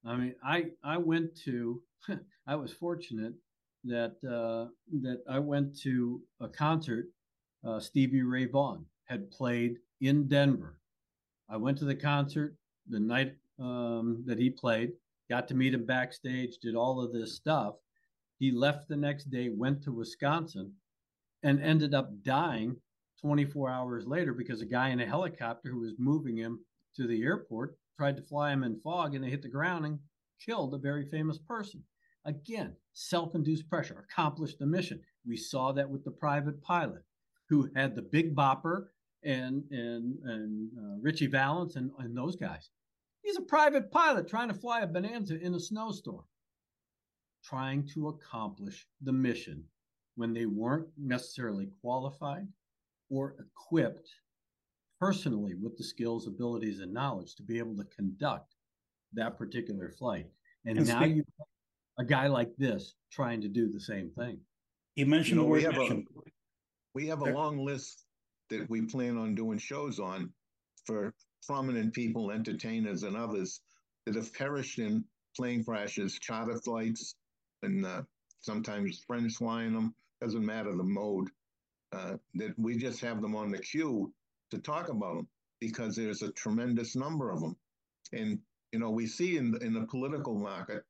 I 0.04 0.16
mean, 0.16 0.34
I 0.44 0.66
I 0.82 0.96
went 0.96 1.36
to 1.44 1.82
I 2.46 2.54
was 2.54 2.72
fortunate 2.72 3.34
that 3.84 4.16
uh, 4.24 4.70
that 5.02 5.22
I 5.28 5.38
went 5.38 5.78
to 5.80 6.22
a 6.40 6.48
concert. 6.48 7.08
Uh, 7.66 7.80
Stevie 7.80 8.22
Ray 8.22 8.46
Vaughan 8.46 8.86
had 9.06 9.30
played 9.30 9.78
in 10.00 10.28
Denver. 10.28 10.78
I 11.48 11.56
went 11.56 11.78
to 11.78 11.84
the 11.84 11.94
concert 11.94 12.56
the 12.88 13.00
night 13.00 13.34
um, 13.58 14.22
that 14.26 14.38
he 14.38 14.50
played. 14.50 14.92
Got 15.28 15.48
to 15.48 15.54
meet 15.54 15.74
him 15.74 15.84
backstage. 15.84 16.58
Did 16.58 16.74
all 16.74 17.02
of 17.02 17.12
this 17.12 17.34
stuff. 17.34 17.74
He 18.38 18.50
left 18.50 18.88
the 18.88 18.96
next 18.96 19.30
day, 19.30 19.48
went 19.48 19.82
to 19.82 19.92
Wisconsin, 19.92 20.74
and 21.42 21.60
ended 21.60 21.94
up 21.94 22.22
dying 22.22 22.76
24 23.20 23.70
hours 23.70 24.06
later 24.06 24.34
because 24.34 24.60
a 24.60 24.66
guy 24.66 24.90
in 24.90 25.00
a 25.00 25.06
helicopter 25.06 25.70
who 25.70 25.80
was 25.80 25.94
moving 25.98 26.36
him 26.36 26.60
to 26.96 27.06
the 27.06 27.22
airport, 27.22 27.76
tried 27.96 28.16
to 28.16 28.22
fly 28.22 28.52
him 28.52 28.62
in 28.62 28.78
fog, 28.80 29.14
and 29.14 29.24
they 29.24 29.30
hit 29.30 29.42
the 29.42 29.48
ground 29.48 29.86
and 29.86 29.98
killed 30.44 30.74
a 30.74 30.78
very 30.78 31.06
famous 31.06 31.38
person. 31.38 31.82
Again, 32.24 32.74
self 32.92 33.34
induced 33.34 33.68
pressure 33.68 34.04
accomplished 34.10 34.58
the 34.58 34.66
mission. 34.66 35.00
We 35.26 35.36
saw 35.36 35.72
that 35.72 35.88
with 35.88 36.04
the 36.04 36.10
private 36.10 36.62
pilot 36.62 37.02
who 37.48 37.70
had 37.74 37.94
the 37.94 38.02
big 38.02 38.34
bopper 38.34 38.86
and 39.22 39.64
and 39.70 40.18
and 40.24 40.70
uh, 40.78 40.98
Ritchie 41.00 41.28
Valens 41.28 41.76
and, 41.76 41.90
and 41.98 42.16
those 42.16 42.36
guys. 42.36 42.70
He's 43.26 43.36
a 43.36 43.42
private 43.42 43.90
pilot 43.90 44.28
trying 44.28 44.46
to 44.48 44.54
fly 44.54 44.82
a 44.82 44.86
bonanza 44.86 45.36
in 45.40 45.52
a 45.52 45.58
snowstorm, 45.58 46.22
trying 47.44 47.84
to 47.88 48.06
accomplish 48.06 48.86
the 49.02 49.12
mission 49.12 49.64
when 50.14 50.32
they 50.32 50.46
weren't 50.46 50.86
necessarily 50.96 51.68
qualified 51.80 52.46
or 53.10 53.34
equipped 53.40 54.08
personally 55.00 55.54
with 55.60 55.76
the 55.76 55.82
skills, 55.82 56.28
abilities, 56.28 56.78
and 56.78 56.94
knowledge 56.94 57.34
to 57.34 57.42
be 57.42 57.58
able 57.58 57.76
to 57.76 57.84
conduct 57.96 58.54
that 59.14 59.36
particular 59.36 59.90
flight. 59.90 60.26
And, 60.64 60.78
and 60.78 60.86
now 60.86 61.00
speak- 61.00 61.16
you 61.16 61.24
a 61.98 62.04
guy 62.04 62.28
like 62.28 62.54
this 62.58 62.94
trying 63.10 63.40
to 63.40 63.48
do 63.48 63.68
the 63.68 63.80
same 63.80 64.10
thing. 64.10 64.38
You 64.94 65.06
mentioned 65.06 65.40
you 65.40 65.42
know, 65.42 65.42
the 65.42 65.48
word 65.48 65.56
we 65.56 65.62
have, 65.64 65.78
a, 65.78 66.02
we 66.94 67.06
have 67.08 67.20
a 67.22 67.32
long 67.32 67.58
list 67.58 68.04
that 68.50 68.70
we 68.70 68.82
plan 68.82 69.18
on 69.18 69.34
doing 69.34 69.58
shows 69.58 69.98
on 69.98 70.30
for 70.84 71.12
prominent 71.46 71.92
people, 71.92 72.30
entertainers, 72.30 73.02
and 73.02 73.16
others 73.16 73.60
that 74.04 74.14
have 74.14 74.32
perished 74.32 74.78
in 74.78 75.04
plane 75.36 75.64
crashes, 75.64 76.18
charter 76.18 76.58
flights, 76.58 77.14
and 77.62 77.84
uh, 77.84 78.02
sometimes 78.40 79.04
friends 79.06 79.36
flying 79.36 79.74
them. 79.74 79.94
Doesn't 80.20 80.44
matter 80.44 80.74
the 80.74 80.82
mode. 80.82 81.28
Uh, 81.92 82.16
that 82.34 82.58
we 82.58 82.76
just 82.76 83.00
have 83.00 83.22
them 83.22 83.36
on 83.36 83.50
the 83.50 83.58
queue 83.58 84.12
to 84.50 84.58
talk 84.58 84.88
about 84.88 85.16
them 85.16 85.28
because 85.60 85.96
there's 85.96 86.22
a 86.22 86.32
tremendous 86.32 86.96
number 86.96 87.30
of 87.30 87.40
them. 87.40 87.56
And, 88.12 88.38
you 88.72 88.78
know, 88.78 88.90
we 88.90 89.06
see 89.06 89.36
in, 89.36 89.56
in 89.62 89.72
the 89.72 89.86
political 89.86 90.34
market, 90.34 90.82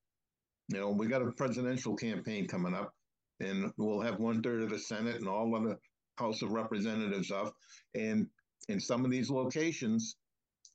you 0.69 0.81
know, 0.81 0.91
we 0.91 1.07
got 1.07 1.23
a 1.23 1.31
presidential 1.33 1.95
campaign 1.95 2.49
coming 2.49 2.75
up 2.75 2.95
and 3.41 3.73
we'll 3.77 4.01
have 4.01 4.19
one 4.19 4.43
third 4.43 4.63
of 4.63 4.71
the 4.71 4.79
Senate 4.79 5.17
and 5.17 5.29
all 5.29 5.55
of 5.55 5.65
the 5.65 5.79
House 6.19 6.43
of 6.43 6.51
Representatives 6.51 7.31
up. 7.31 7.55
And 7.95 8.27
in 8.69 8.81
some 8.81 9.05
of 9.05 9.11
these 9.11 9.31
locations, 9.31 10.17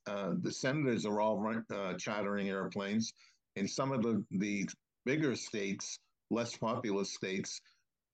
uh, 0.06 0.32
the 0.40 0.52
senators 0.52 1.06
are 1.06 1.20
all 1.20 1.38
run, 1.38 1.64
uh, 1.72 1.94
airplanes. 2.40 3.12
In 3.56 3.68
some 3.68 3.92
of 3.92 4.02
the, 4.02 4.24
the 4.30 4.68
bigger 5.04 5.34
states, 5.34 5.98
less 6.30 6.56
populous 6.56 7.14
states, 7.14 7.60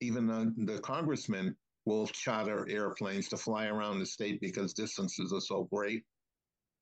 even 0.01 0.27
the, 0.27 0.53
the 0.73 0.79
congressmen 0.79 1.55
will 1.85 2.07
charter 2.07 2.67
airplanes 2.69 3.29
to 3.29 3.37
fly 3.37 3.67
around 3.67 3.99
the 3.99 4.05
state 4.05 4.39
because 4.41 4.73
distances 4.73 5.33
are 5.33 5.41
so 5.41 5.67
great. 5.71 6.03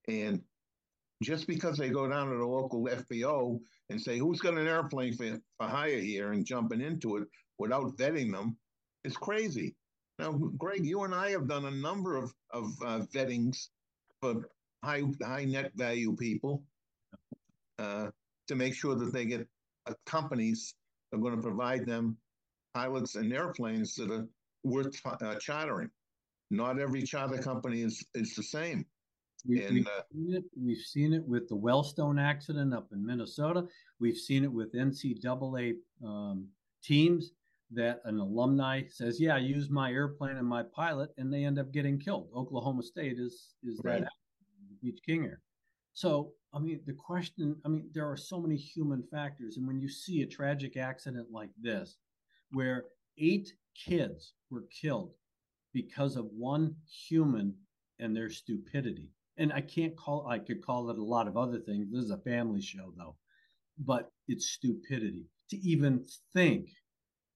And 0.07 0.41
just 1.23 1.47
because 1.47 1.77
they 1.77 1.89
go 1.89 2.07
down 2.07 2.29
to 2.29 2.37
the 2.37 2.45
local 2.45 2.85
FBO 2.85 3.59
and 3.89 4.01
say, 4.01 4.17
who's 4.17 4.39
got 4.39 4.57
an 4.57 4.67
airplane 4.67 5.13
for, 5.13 5.39
for 5.57 5.67
hire 5.67 5.99
here 5.99 6.31
and 6.31 6.45
jumping 6.45 6.81
into 6.81 7.17
it 7.17 7.27
without 7.57 7.97
vetting 7.97 8.31
them 8.31 8.57
is 9.03 9.17
crazy. 9.17 9.75
Now, 10.19 10.31
Greg, 10.31 10.85
you 10.85 11.03
and 11.03 11.13
I 11.13 11.31
have 11.31 11.47
done 11.47 11.65
a 11.65 11.71
number 11.71 12.17
of, 12.17 12.33
of 12.51 12.65
uh, 12.83 12.99
vettings 13.13 13.69
for 14.21 14.49
high, 14.87 15.03
high 15.21 15.45
net 15.45 15.71
value 15.75 16.15
people 16.15 16.63
uh, 17.79 18.07
to 18.47 18.55
make 18.55 18.73
sure 18.73 18.95
that 18.95 19.11
they 19.11 19.25
get 19.25 19.45
uh, 19.87 19.93
companies 20.05 20.73
that 21.11 21.17
are 21.17 21.21
going 21.21 21.35
to 21.35 21.41
provide 21.41 21.85
them 21.85 22.17
pilots 22.73 23.15
and 23.15 23.33
airplanes 23.33 23.95
that 23.95 24.09
are 24.11 24.27
worth 24.63 24.99
uh, 25.05 25.35
chartering. 25.35 25.89
Not 26.49 26.79
every 26.79 27.03
charter 27.03 27.39
company 27.39 27.81
is 27.81 28.05
is 28.15 28.33
the 28.35 28.43
same. 28.43 28.85
We, 29.45 29.63
and, 29.63 29.73
we've, 29.75 29.87
uh, 29.87 30.01
seen 30.13 30.33
it, 30.33 30.43
we've 30.65 30.77
seen 30.77 31.13
it 31.13 31.25
with 31.27 31.47
the 31.47 31.55
Wellstone 31.55 32.19
accident 32.21 32.73
up 32.73 32.87
in 32.93 33.05
Minnesota. 33.05 33.65
We've 33.99 34.17
seen 34.17 34.43
it 34.43 34.51
with 34.51 34.73
NCAA 34.73 35.75
um, 36.03 36.47
teams 36.83 37.31
that 37.71 38.01
an 38.05 38.19
alumni 38.19 38.83
says, 38.89 39.19
"Yeah, 39.19 39.35
I 39.35 39.39
use 39.39 39.69
my 39.69 39.91
airplane 39.91 40.37
and 40.37 40.47
my 40.47 40.63
pilot," 40.63 41.09
and 41.17 41.31
they 41.31 41.43
end 41.43 41.59
up 41.59 41.73
getting 41.73 41.99
killed. 41.99 42.29
Oklahoma 42.33 42.81
State 42.81 43.19
is 43.19 43.55
is 43.61 43.81
right. 43.83 44.01
that 44.01 44.11
Beech 44.81 44.99
King 45.05 45.25
Air. 45.25 45.41
So, 45.93 46.33
I 46.53 46.59
mean, 46.59 46.81
the 46.85 46.93
question, 46.93 47.55
I 47.65 47.69
mean, 47.69 47.89
there 47.93 48.09
are 48.09 48.17
so 48.17 48.39
many 48.39 48.55
human 48.55 49.03
factors, 49.11 49.57
and 49.57 49.67
when 49.67 49.79
you 49.79 49.89
see 49.89 50.21
a 50.21 50.27
tragic 50.27 50.77
accident 50.77 51.27
like 51.31 51.49
this, 51.61 51.97
where 52.51 52.85
eight 53.17 53.51
kids 53.75 54.33
were 54.49 54.65
killed 54.81 55.11
because 55.73 56.15
of 56.15 56.25
one 56.31 56.75
human 56.87 57.53
and 57.99 58.15
their 58.15 58.29
stupidity. 58.29 59.09
And 59.37 59.53
I 59.53 59.61
can't 59.61 59.95
call 59.95 60.27
I 60.27 60.39
could 60.39 60.65
call 60.65 60.89
it 60.89 60.97
a 60.97 61.03
lot 61.03 61.27
of 61.27 61.37
other 61.37 61.59
things. 61.59 61.91
This 61.91 62.05
is 62.05 62.11
a 62.11 62.17
family 62.17 62.61
show 62.61 62.91
though. 62.97 63.15
But 63.77 64.11
it's 64.27 64.49
stupidity 64.49 65.27
to 65.49 65.57
even 65.57 66.05
think 66.33 66.69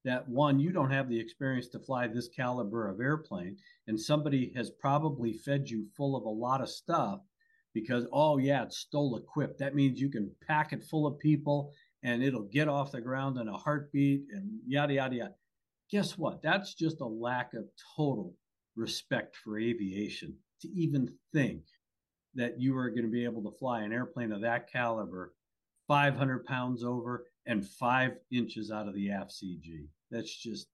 that 0.04 0.28
one 0.28 0.60
you 0.60 0.72
don't 0.72 0.92
have 0.92 1.10
the 1.10 1.20
experience 1.20 1.68
to 1.70 1.80
fly 1.80 2.08
this 2.08 2.30
caliber 2.30 2.88
of 2.88 3.00
airplane 3.00 3.58
and 3.88 4.00
somebody 4.00 4.52
has 4.56 4.72
probably 4.72 5.34
fed 5.34 5.70
you 5.70 5.86
full 5.96 6.16
of 6.16 6.24
a 6.24 6.30
lot 6.30 6.62
of 6.62 6.70
stuff 6.70 7.20
because 7.74 8.06
oh 8.12 8.38
yeah 8.38 8.64
it's 8.64 8.78
STOL 8.78 9.18
equipped 9.18 9.60
that 9.60 9.76
means 9.76 10.00
you 10.00 10.10
can 10.10 10.32
pack 10.48 10.74
it 10.74 10.84
full 10.84 11.08
of 11.08 11.20
people 11.20 11.72
and 12.04 12.24
it'll 12.24 12.50
get 12.52 12.68
off 12.68 12.92
the 12.92 13.02
ground 13.02 13.38
in 13.38 13.48
a 13.48 13.58
heartbeat 13.58 14.24
and 14.34 14.50
yada 14.66 14.94
yada 14.94 15.16
yada 15.16 15.36
guess 15.92 16.18
what? 16.18 16.42
That's 16.42 16.74
just 16.74 17.02
a 17.02 17.06
lack 17.06 17.54
of 17.54 17.66
total 17.96 18.34
respect 18.76 19.36
for 19.36 19.60
aviation 19.60 20.36
to 20.62 20.70
even 20.70 21.10
think 21.34 21.64
that 22.34 22.60
you 22.60 22.78
are 22.78 22.90
going 22.90 23.04
to 23.04 23.12
be 23.12 23.26
able 23.26 23.44
to 23.44 23.58
fly 23.60 23.82
an 23.82 23.92
airplane 23.92 24.32
of 24.32 24.42
that 24.42 24.72
caliber 24.72 25.34
500 25.88 26.46
pounds 26.46 26.84
over 26.84 27.26
and 27.46 27.68
five 27.68 28.12
inches 28.32 28.72
out 28.72 28.88
of 28.88 28.96
the 28.96 29.12
aft 29.12 29.32
CG. 29.32 29.88
That's 30.10 30.34
just 30.34 30.68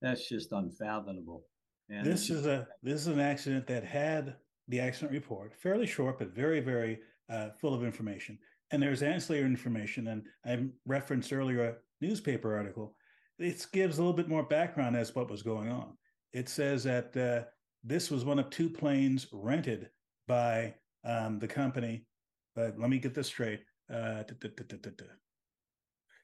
that's 0.00 0.28
just 0.28 0.52
unfathomable. 0.52 1.44
And 1.88 2.06
this 2.06 2.30
is 2.30 2.46
a 2.46 2.68
this 2.82 3.00
is 3.00 3.06
an 3.08 3.20
accident 3.20 3.66
that 3.66 3.84
had 3.84 4.36
the 4.68 4.80
accident 4.80 5.12
report 5.12 5.54
fairly 5.54 5.86
short 5.86 6.18
but 6.18 6.34
very 6.34 6.60
very 6.60 6.98
uh, 7.30 7.50
full 7.60 7.74
of 7.74 7.84
information. 7.84 8.38
And 8.70 8.82
there's 8.82 9.02
ancillary 9.02 9.44
information, 9.44 10.08
and 10.08 10.22
I 10.44 10.66
referenced 10.84 11.32
earlier 11.32 11.64
a 11.64 11.74
newspaper 12.00 12.56
article 12.56 12.96
it 13.38 13.66
gives 13.72 13.98
a 13.98 14.00
little 14.00 14.16
bit 14.16 14.28
more 14.28 14.44
background 14.44 14.96
as 14.96 15.14
what 15.14 15.30
was 15.30 15.42
going 15.42 15.70
on. 15.70 15.96
It 16.32 16.48
says 16.48 16.84
that 16.84 17.16
uh, 17.16 17.48
this 17.82 18.10
was 18.10 18.24
one 18.24 18.38
of 18.38 18.50
two 18.50 18.70
planes 18.70 19.26
rented 19.32 19.90
by 20.26 20.74
um, 21.04 21.38
the 21.38 21.48
company. 21.48 22.06
But 22.54 22.78
let 22.78 22.90
me 22.90 22.98
get 22.98 23.14
this 23.14 23.26
straight. 23.26 23.60
Uh, 23.92 24.22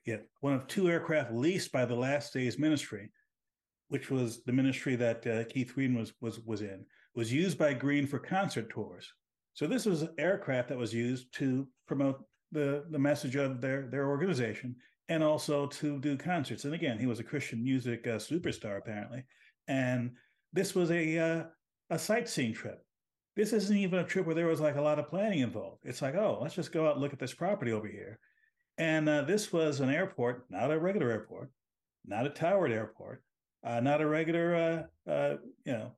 yeah, 0.06 0.16
one 0.40 0.54
of 0.54 0.66
two 0.66 0.88
aircraft 0.88 1.32
leased 1.32 1.72
by 1.72 1.84
the 1.84 1.94
Last 1.94 2.32
Days 2.32 2.58
Ministry, 2.58 3.10
which 3.88 4.10
was 4.10 4.42
the 4.44 4.52
ministry 4.52 4.96
that 4.96 5.26
uh, 5.26 5.44
Keith 5.44 5.74
Green 5.74 5.94
was 5.94 6.12
was 6.20 6.40
was 6.40 6.62
in. 6.62 6.86
Was 7.14 7.32
used 7.32 7.58
by 7.58 7.74
Green 7.74 8.06
for 8.06 8.18
concert 8.18 8.70
tours. 8.70 9.12
So 9.54 9.66
this 9.66 9.86
was 9.86 10.02
an 10.02 10.14
aircraft 10.18 10.68
that 10.68 10.78
was 10.78 10.94
used 10.94 11.34
to 11.34 11.66
promote 11.86 12.22
the, 12.52 12.84
the 12.90 12.98
message 12.98 13.36
of 13.36 13.60
their, 13.60 13.88
their 13.88 14.08
organization 14.08 14.76
and 15.08 15.22
also 15.22 15.66
to 15.66 15.98
do 15.98 16.16
concerts. 16.16 16.64
And 16.64 16.74
again, 16.74 16.98
he 16.98 17.06
was 17.06 17.18
a 17.18 17.24
Christian 17.24 17.62
music 17.62 18.06
uh, 18.06 18.16
superstar 18.16 18.78
apparently. 18.78 19.24
And 19.68 20.12
this 20.52 20.74
was 20.74 20.90
a 20.90 21.18
uh, 21.18 21.44
a 21.90 21.98
sightseeing 21.98 22.54
trip. 22.54 22.84
This 23.36 23.52
isn't 23.52 23.76
even 23.76 23.98
a 23.98 24.04
trip 24.04 24.26
where 24.26 24.34
there 24.34 24.46
was 24.46 24.60
like 24.60 24.76
a 24.76 24.80
lot 24.80 24.98
of 24.98 25.08
planning 25.08 25.40
involved. 25.40 25.82
It's 25.84 26.02
like, 26.02 26.14
oh, 26.14 26.38
let's 26.40 26.54
just 26.54 26.72
go 26.72 26.86
out 26.86 26.94
and 26.94 27.02
look 27.02 27.12
at 27.12 27.18
this 27.18 27.34
property 27.34 27.72
over 27.72 27.86
here. 27.86 28.18
And 28.78 29.08
uh, 29.08 29.22
this 29.22 29.52
was 29.52 29.80
an 29.80 29.90
airport, 29.90 30.44
not 30.50 30.70
a 30.70 30.78
regular 30.78 31.10
airport, 31.10 31.50
not 32.04 32.26
a 32.26 32.30
towered 32.30 32.72
airport, 32.72 33.22
uh, 33.64 33.80
not 33.80 34.00
a 34.00 34.06
regular, 34.06 34.88
uh, 35.06 35.10
uh 35.10 35.36
you 35.64 35.72
know, 35.72 35.92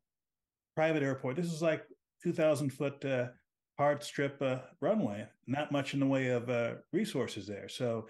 private 0.75 1.03
airport. 1.03 1.37
This 1.37 1.53
is 1.53 1.63
like 1.63 1.85
2,000 2.23 2.71
foot 2.71 3.05
uh, 3.05 3.29
hard 3.79 4.03
strip 4.03 4.41
uh, 4.41 4.59
runway. 4.81 5.27
Not 5.47 5.73
much 5.73 5.95
in 5.95 6.01
the 6.01 6.07
way 6.07 6.29
of 6.29 6.51
resources 6.93 7.47
there. 7.47 7.69
So, 7.69 8.09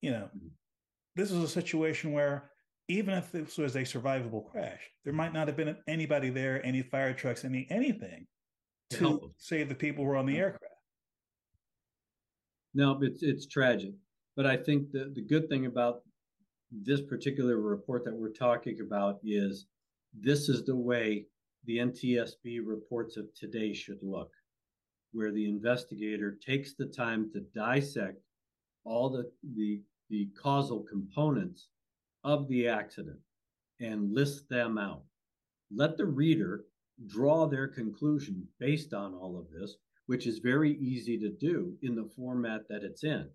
you 0.00 0.10
know, 0.10 0.28
mm-hmm. 0.36 0.48
this 1.16 1.30
is 1.30 1.42
a 1.42 1.48
situation 1.48 2.12
where 2.12 2.50
even 2.88 3.14
if 3.14 3.32
this 3.32 3.56
was 3.56 3.76
a 3.76 3.80
survivable 3.80 4.44
crash, 4.44 4.90
there 5.04 5.12
might 5.12 5.32
not 5.32 5.48
have 5.48 5.56
been 5.56 5.76
anybody 5.88 6.30
there, 6.30 6.64
any 6.64 6.82
fire 6.82 7.14
trucks, 7.14 7.44
any 7.44 7.66
anything 7.70 8.26
to, 8.90 8.98
to 8.98 9.30
save 9.38 9.68
the 9.68 9.74
people 9.74 10.04
who 10.04 10.10
were 10.10 10.16
on 10.16 10.26
the 10.26 10.36
aircraft. 10.36 10.74
No, 12.74 12.98
it's 13.02 13.22
it's 13.22 13.46
tragic. 13.46 13.92
But 14.36 14.46
I 14.46 14.56
think 14.56 14.90
the, 14.90 15.12
the 15.14 15.22
good 15.22 15.48
thing 15.48 15.66
about 15.66 16.02
this 16.72 17.00
particular 17.00 17.58
report 17.58 18.04
that 18.04 18.14
we're 18.14 18.32
talking 18.32 18.80
about 18.80 19.20
is 19.22 19.66
this 20.12 20.48
is 20.48 20.64
the 20.64 20.76
way 20.76 21.26
the 21.66 21.78
NTSB 21.78 22.60
reports 22.64 23.16
of 23.16 23.32
today 23.34 23.72
should 23.72 24.02
look, 24.02 24.30
where 25.12 25.32
the 25.32 25.48
investigator 25.48 26.36
takes 26.44 26.74
the 26.74 26.86
time 26.86 27.30
to 27.32 27.40
dissect 27.54 28.20
all 28.84 29.08
the 29.08 29.30
the, 29.56 29.80
the 30.10 30.28
causal 30.40 30.80
components 30.80 31.68
of 32.22 32.48
the 32.48 32.68
accident 32.68 33.18
and 33.80 34.12
list 34.12 34.48
them 34.48 34.78
out. 34.78 35.02
Let 35.74 35.96
the 35.96 36.06
reader 36.06 36.64
draw 37.06 37.46
their 37.46 37.68
conclusion 37.68 38.46
based 38.60 38.94
on 38.94 39.14
all 39.14 39.38
of 39.38 39.50
this, 39.50 39.76
which 40.06 40.26
is 40.26 40.38
very 40.38 40.76
easy 40.78 41.18
to 41.18 41.30
do 41.30 41.76
in 41.82 41.94
the 41.94 42.08
format 42.16 42.68
that 42.68 42.84
it's 42.84 43.04
in. 43.04 43.28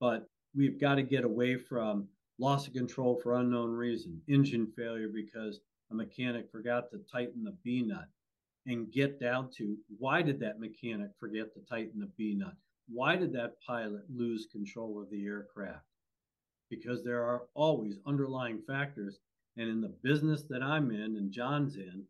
But 0.00 0.26
we've 0.56 0.80
got 0.80 0.94
to 0.96 1.02
get 1.02 1.24
away 1.24 1.56
from 1.56 2.08
loss 2.38 2.66
of 2.66 2.72
control 2.72 3.20
for 3.22 3.34
unknown 3.34 3.70
reason, 3.70 4.20
engine 4.28 4.66
failure 4.76 5.08
because 5.12 5.60
a 5.90 5.94
mechanic 5.94 6.50
forgot 6.50 6.90
to 6.90 6.98
tighten 7.10 7.44
the 7.44 7.56
B 7.64 7.82
nut, 7.82 8.08
and 8.66 8.92
get 8.92 9.20
down 9.20 9.50
to 9.56 9.76
why 9.98 10.22
did 10.22 10.38
that 10.40 10.60
mechanic 10.60 11.10
forget 11.18 11.52
to 11.54 11.60
tighten 11.68 12.00
the 12.00 12.10
B 12.16 12.34
nut? 12.34 12.54
Why 12.88 13.16
did 13.16 13.32
that 13.34 13.60
pilot 13.66 14.02
lose 14.08 14.46
control 14.50 15.00
of 15.00 15.10
the 15.10 15.24
aircraft? 15.24 15.84
because 16.70 17.02
there 17.02 17.22
are 17.22 17.42
always 17.54 17.98
underlying 18.06 18.62
factors. 18.66 19.18
And 19.56 19.68
in 19.68 19.80
the 19.80 19.94
business 20.02 20.44
that 20.48 20.62
I'm 20.62 20.90
in 20.92 21.16
and 21.16 21.30
John's 21.30 21.76
in, 21.76 22.04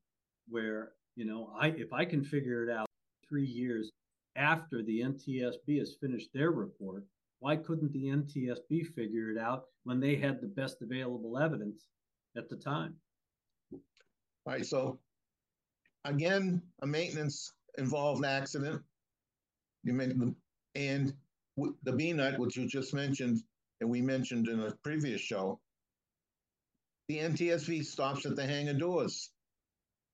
where, 0.48 0.92
you 1.16 1.24
know, 1.24 1.52
I 1.58 1.68
if 1.68 1.92
I 1.92 2.04
can 2.04 2.22
figure 2.22 2.62
it 2.62 2.70
out 2.70 2.86
three 3.28 3.46
years 3.46 3.90
after 4.36 4.82
the 4.82 5.00
NTSB 5.00 5.78
has 5.78 5.96
finished 6.00 6.28
their 6.32 6.50
report, 6.50 7.04
why 7.40 7.56
couldn't 7.56 7.92
the 7.92 8.04
NTSB 8.04 8.94
figure 8.94 9.30
it 9.30 9.38
out 9.38 9.64
when 9.84 9.98
they 9.98 10.14
had 10.14 10.40
the 10.40 10.46
best 10.46 10.82
available 10.82 11.38
evidence 11.38 11.86
at 12.36 12.48
the 12.48 12.56
time? 12.56 12.94
All 14.46 14.54
right. 14.54 14.64
So 14.66 14.98
again, 16.04 16.62
a 16.82 16.86
maintenance 16.86 17.52
involved 17.78 18.24
accident. 18.24 18.82
You 19.82 19.94
mentioned, 19.94 20.36
and 20.74 21.14
the 21.82 21.92
B 21.92 22.12
nut, 22.12 22.38
which 22.38 22.56
you 22.56 22.66
just 22.66 22.94
mentioned, 22.94 23.42
and 23.80 23.90
we 23.90 24.02
mentioned 24.02 24.48
in 24.48 24.60
a 24.60 24.74
previous 24.82 25.20
show, 25.20 25.60
the 27.08 27.18
NTSB 27.18 27.84
stops 27.84 28.26
at 28.26 28.36
the 28.36 28.46
hangar 28.46 28.74
doors. 28.74 29.30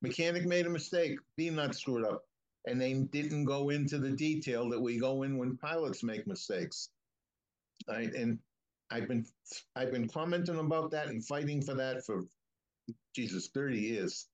Mechanic 0.02 0.44
made 0.46 0.66
a 0.66 0.70
mistake, 0.70 1.18
B 1.36 1.50
nut 1.50 1.74
screwed 1.74 2.06
up, 2.06 2.22
and 2.66 2.80
they 2.80 2.94
didn't 2.94 3.44
go 3.44 3.70
into 3.70 3.98
the 3.98 4.12
detail 4.12 4.68
that 4.70 4.80
we 4.80 4.98
go 4.98 5.22
in 5.22 5.36
when 5.38 5.56
pilots 5.56 6.02
make 6.02 6.26
mistakes. 6.26 6.90
Right, 7.88 8.12
and 8.14 8.38
I've 8.90 9.08
been 9.08 9.26
I've 9.74 9.92
been 9.92 10.08
commenting 10.08 10.58
about 10.58 10.90
that 10.92 11.08
and 11.08 11.24
fighting 11.24 11.62
for 11.62 11.74
that 11.74 12.04
for 12.04 12.24
Jesus 13.14 13.48
thirty 13.54 13.80
years, 13.80 14.28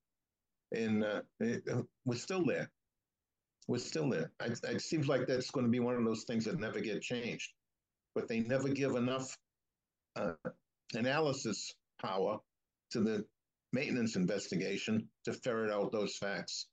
and 0.72 1.04
uh, 1.04 1.22
it, 1.40 1.64
we're 2.04 2.16
still 2.16 2.44
there. 2.44 2.70
We're 3.68 3.78
still 3.78 4.10
there. 4.10 4.32
It, 4.42 4.60
it 4.64 4.82
seems 4.82 5.08
like 5.08 5.26
that's 5.26 5.50
going 5.50 5.66
to 5.66 5.70
be 5.72 5.80
one 5.80 5.96
of 5.96 6.04
those 6.04 6.24
things 6.24 6.46
that 6.46 6.60
never 6.60 6.80
get 6.80 7.02
changed 7.02 7.50
but 8.14 8.28
they 8.28 8.40
never 8.40 8.68
give 8.68 8.94
enough 8.96 9.36
uh, 10.16 10.34
analysis 10.94 11.74
power 12.02 12.38
to 12.92 13.00
the 13.00 13.24
maintenance 13.72 14.16
investigation 14.16 15.08
to 15.24 15.32
ferret 15.32 15.72
out 15.72 15.92
those 15.92 16.16
facts. 16.16 16.66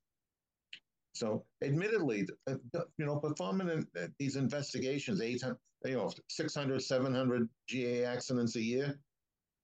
So, 1.13 1.45
admittedly, 1.63 2.27
uh, 2.49 2.55
you 2.97 3.05
know, 3.05 3.17
performing 3.17 3.87
uh, 3.99 4.07
these 4.19 4.35
investigations, 4.35 5.21
800, 5.21 5.57
you 5.85 5.95
know, 5.95 6.11
600, 6.29 6.81
700 6.81 7.49
GA 7.67 8.05
accidents 8.05 8.55
a 8.55 8.61
year, 8.61 8.99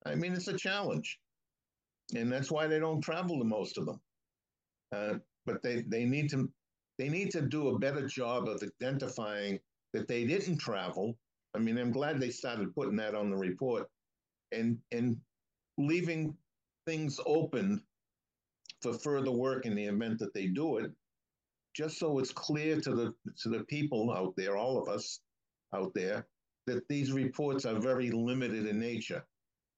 I 0.06 0.15
mean, 0.15 0.34
it's 0.34 0.47
a 0.47 0.58
challenge. 0.58 1.19
And 2.13 2.32
that's 2.32 2.52
why 2.52 2.68
they 2.68 2.80
don't 2.80 3.02
travel 3.02 3.39
to 3.39 3.46
most 3.46 3.78
of 3.78 3.86
them. 3.86 4.02
Uh, 4.94 5.13
but 5.46 5.62
they, 5.63 5.82
they 5.88 6.06
need 6.06 6.30
to 6.32 6.50
they 6.98 7.10
need 7.10 7.30
to 7.32 7.41
do 7.41 7.70
a 7.70 7.80
better 7.80 8.08
job 8.08 8.48
of 8.48 8.63
identifying 8.63 9.60
that 9.94 10.08
they 10.08 10.26
didn't 10.26 10.58
travel 10.58 11.18
I 11.56 11.60
mean, 11.60 11.78
I'm 11.78 11.91
glad 11.91 12.20
they 12.20 12.30
started 12.30 12.76
putting 12.76 12.98
that 12.98 13.15
on 13.15 13.30
the 13.30 13.38
report 13.38 13.88
and 14.52 14.78
and 14.91 15.18
leaving 15.78 16.36
things 16.86 17.20
open 17.26 17.82
for 18.82 18.94
further 18.94 19.32
work 19.32 19.65
in 19.65 19.74
the 19.74 19.86
event 19.86 20.20
that 20.20 20.34
they 20.34 20.48
do 20.48 20.78
it, 20.78 20.91
just 21.76 21.98
so 21.98 22.20
it's 22.20 22.34
clear 22.34 22.82
to 22.82 22.94
the 22.94 23.13
to 23.41 23.50
the 23.50 23.63
people 23.63 24.12
out 24.12 24.36
there, 24.36 24.58
all 24.58 24.82
of 24.82 24.89
us 24.89 25.22
out 25.74 25.94
there, 25.94 26.28
that 26.68 26.88
these 26.89 27.13
reports 27.13 27.65
are 27.65 27.80
very 27.80 28.12
limited 28.12 28.68
in 28.68 28.80
nature. 28.80 29.26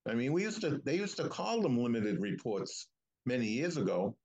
I 0.08 0.14
mean, 0.14 0.32
we 0.34 0.44
used 0.44 0.62
to 0.62 0.82
they 0.86 0.96
used 0.96 1.18
to 1.18 1.28
call 1.28 1.62
them 1.62 1.78
limited 1.78 2.22
reports 2.22 2.88
many 3.26 3.48
years 3.48 3.78
ago. 3.78 4.16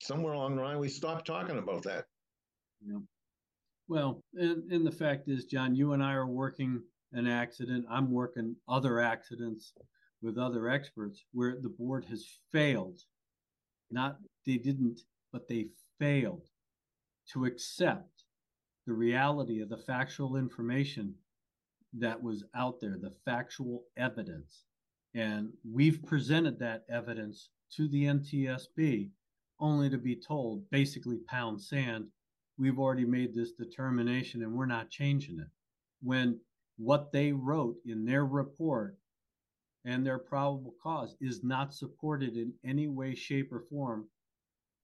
Somewhere 0.00 0.34
along 0.34 0.56
the 0.56 0.62
line, 0.62 0.78
we 0.78 0.88
stopped 0.88 1.26
talking 1.26 1.58
about 1.58 1.82
that. 1.84 2.04
Yeah. 2.84 2.98
Well, 3.88 4.22
and, 4.34 4.70
and 4.72 4.86
the 4.86 4.92
fact 4.92 5.28
is, 5.28 5.44
John, 5.44 5.74
you 5.74 5.92
and 5.92 6.02
I 6.02 6.12
are 6.12 6.26
working 6.26 6.82
an 7.12 7.26
accident. 7.26 7.84
I'm 7.90 8.10
working 8.10 8.56
other 8.68 9.00
accidents 9.00 9.72
with 10.22 10.38
other 10.38 10.68
experts 10.68 11.24
where 11.32 11.56
the 11.60 11.68
board 11.68 12.04
has 12.08 12.24
failed. 12.50 12.98
Not 13.90 14.18
they 14.46 14.56
didn't, 14.56 15.00
but 15.32 15.48
they 15.48 15.68
failed 15.98 16.46
to 17.32 17.44
accept 17.44 18.24
the 18.86 18.92
reality 18.92 19.60
of 19.60 19.68
the 19.68 19.76
factual 19.76 20.36
information 20.36 21.14
that 21.98 22.20
was 22.20 22.44
out 22.56 22.80
there, 22.80 22.96
the 23.00 23.12
factual 23.24 23.84
evidence. 23.96 24.64
And 25.14 25.52
we've 25.70 26.02
presented 26.04 26.58
that 26.58 26.84
evidence 26.88 27.50
to 27.76 27.88
the 27.88 28.04
NTSB 28.04 29.10
only 29.60 29.90
to 29.90 29.98
be 29.98 30.16
told 30.16 30.68
basically 30.70 31.18
pound 31.28 31.60
sand. 31.60 32.06
We've 32.58 32.78
already 32.78 33.04
made 33.04 33.34
this 33.34 33.52
determination 33.52 34.42
and 34.42 34.54
we're 34.54 34.66
not 34.66 34.90
changing 34.90 35.38
it. 35.38 35.48
When 36.02 36.40
what 36.76 37.12
they 37.12 37.32
wrote 37.32 37.76
in 37.84 38.04
their 38.04 38.24
report 38.24 38.96
and 39.84 40.04
their 40.04 40.18
probable 40.18 40.74
cause 40.82 41.16
is 41.20 41.44
not 41.44 41.74
supported 41.74 42.36
in 42.36 42.52
any 42.64 42.88
way, 42.88 43.14
shape, 43.14 43.52
or 43.52 43.60
form 43.60 44.08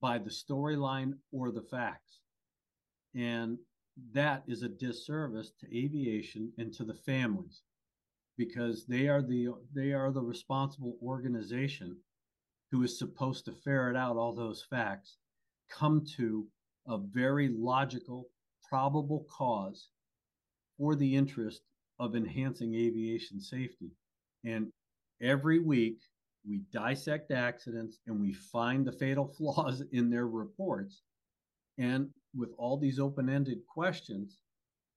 by 0.01 0.17
the 0.17 0.29
storyline 0.29 1.13
or 1.31 1.51
the 1.51 1.61
facts. 1.61 2.19
And 3.15 3.57
that 4.13 4.43
is 4.47 4.63
a 4.63 4.69
disservice 4.69 5.51
to 5.59 5.77
aviation 5.77 6.53
and 6.57 6.73
to 6.73 6.83
the 6.85 6.93
families 6.93 7.61
because 8.39 8.85
they 8.85 9.09
are 9.09 9.21
the 9.21 9.49
they 9.75 9.91
are 9.91 10.11
the 10.11 10.21
responsible 10.21 10.95
organization 11.03 11.97
who 12.71 12.81
is 12.83 12.97
supposed 12.97 13.43
to 13.43 13.51
ferret 13.51 13.97
out 13.97 14.15
all 14.15 14.33
those 14.33 14.65
facts 14.69 15.17
come 15.69 16.05
to 16.15 16.47
a 16.87 16.97
very 16.97 17.49
logical 17.49 18.29
probable 18.67 19.27
cause 19.29 19.89
for 20.77 20.95
the 20.95 21.15
interest 21.15 21.63
of 21.99 22.15
enhancing 22.15 22.75
aviation 22.75 23.41
safety. 23.41 23.91
And 24.45 24.71
every 25.21 25.59
week 25.59 25.99
we 26.47 26.61
dissect 26.71 27.31
accidents 27.31 27.99
and 28.07 28.21
we 28.21 28.31
find 28.31 28.85
the 28.87 28.93
fatal 28.93 29.27
flaws 29.37 29.83
in 29.91 30.09
their 30.09 30.27
reports. 30.27 31.01
And 31.77 32.09
with 32.33 32.51
all 32.57 32.77
these 32.77 32.99
open 32.99 33.27
ended 33.27 33.59
questions 33.67 34.37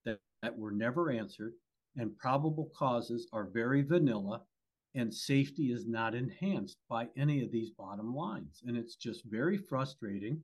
that, 0.05 0.21
that 0.43 0.57
were 0.57 0.71
never 0.71 1.11
answered, 1.11 1.55
and 1.97 2.17
probable 2.19 2.71
causes 2.77 3.29
are 3.33 3.49
very 3.53 3.83
vanilla, 3.83 4.43
and 4.95 5.13
safety 5.13 5.73
is 5.73 5.87
not 5.87 6.15
enhanced 6.15 6.79
by 6.89 7.09
any 7.17 7.43
of 7.43 7.51
these 7.51 7.71
bottom 7.71 8.15
lines. 8.15 8.63
And 8.67 8.77
it's 8.77 8.97
just 8.97 9.25
very 9.25 9.57
frustrating 9.57 10.43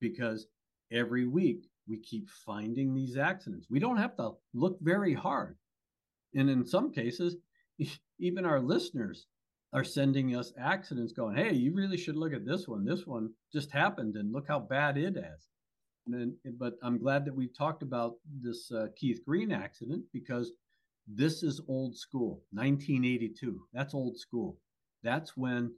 because 0.00 0.46
every 0.90 1.26
week 1.26 1.68
we 1.88 1.98
keep 1.98 2.28
finding 2.30 2.94
these 2.94 3.16
accidents. 3.16 3.66
We 3.70 3.80
don't 3.80 3.96
have 3.98 4.16
to 4.16 4.32
look 4.54 4.78
very 4.80 5.14
hard. 5.14 5.56
And 6.34 6.48
in 6.48 6.64
some 6.66 6.92
cases, 6.92 7.36
even 8.18 8.44
our 8.44 8.60
listeners 8.60 9.26
are 9.72 9.84
sending 9.84 10.36
us 10.36 10.52
accidents 10.58 11.12
going, 11.12 11.36
hey, 11.36 11.54
you 11.54 11.72
really 11.74 11.96
should 11.96 12.16
look 12.16 12.32
at 12.32 12.44
this 12.44 12.68
one. 12.68 12.84
This 12.84 13.06
one 13.06 13.30
just 13.52 13.70
happened 13.70 14.16
and 14.16 14.32
look 14.32 14.46
how 14.46 14.60
bad 14.60 14.98
it 14.98 15.16
is. 15.16 15.48
And 16.06 16.14
then, 16.14 16.36
but 16.58 16.74
I'm 16.82 16.98
glad 16.98 17.24
that 17.24 17.34
we 17.34 17.48
talked 17.48 17.82
about 17.82 18.14
this 18.42 18.70
uh, 18.72 18.88
Keith 18.96 19.20
Green 19.24 19.52
accident 19.52 20.02
because 20.12 20.52
this 21.06 21.42
is 21.42 21.60
old 21.68 21.96
school, 21.96 22.42
1982. 22.52 23.60
That's 23.72 23.94
old 23.94 24.18
school. 24.18 24.58
That's 25.02 25.36
when 25.36 25.72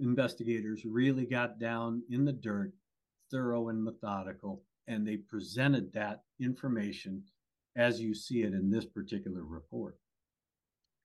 investigators 0.00 0.84
really 0.84 1.26
got 1.26 1.58
down 1.58 2.02
in 2.10 2.24
the 2.24 2.32
dirt, 2.32 2.72
thorough 3.30 3.68
and 3.68 3.82
methodical, 3.82 4.62
and 4.86 5.06
they 5.06 5.16
presented 5.16 5.92
that 5.92 6.22
information 6.40 7.22
as 7.76 8.00
you 8.00 8.14
see 8.14 8.42
it 8.42 8.52
in 8.52 8.70
this 8.70 8.84
particular 8.86 9.44
report. 9.44 9.98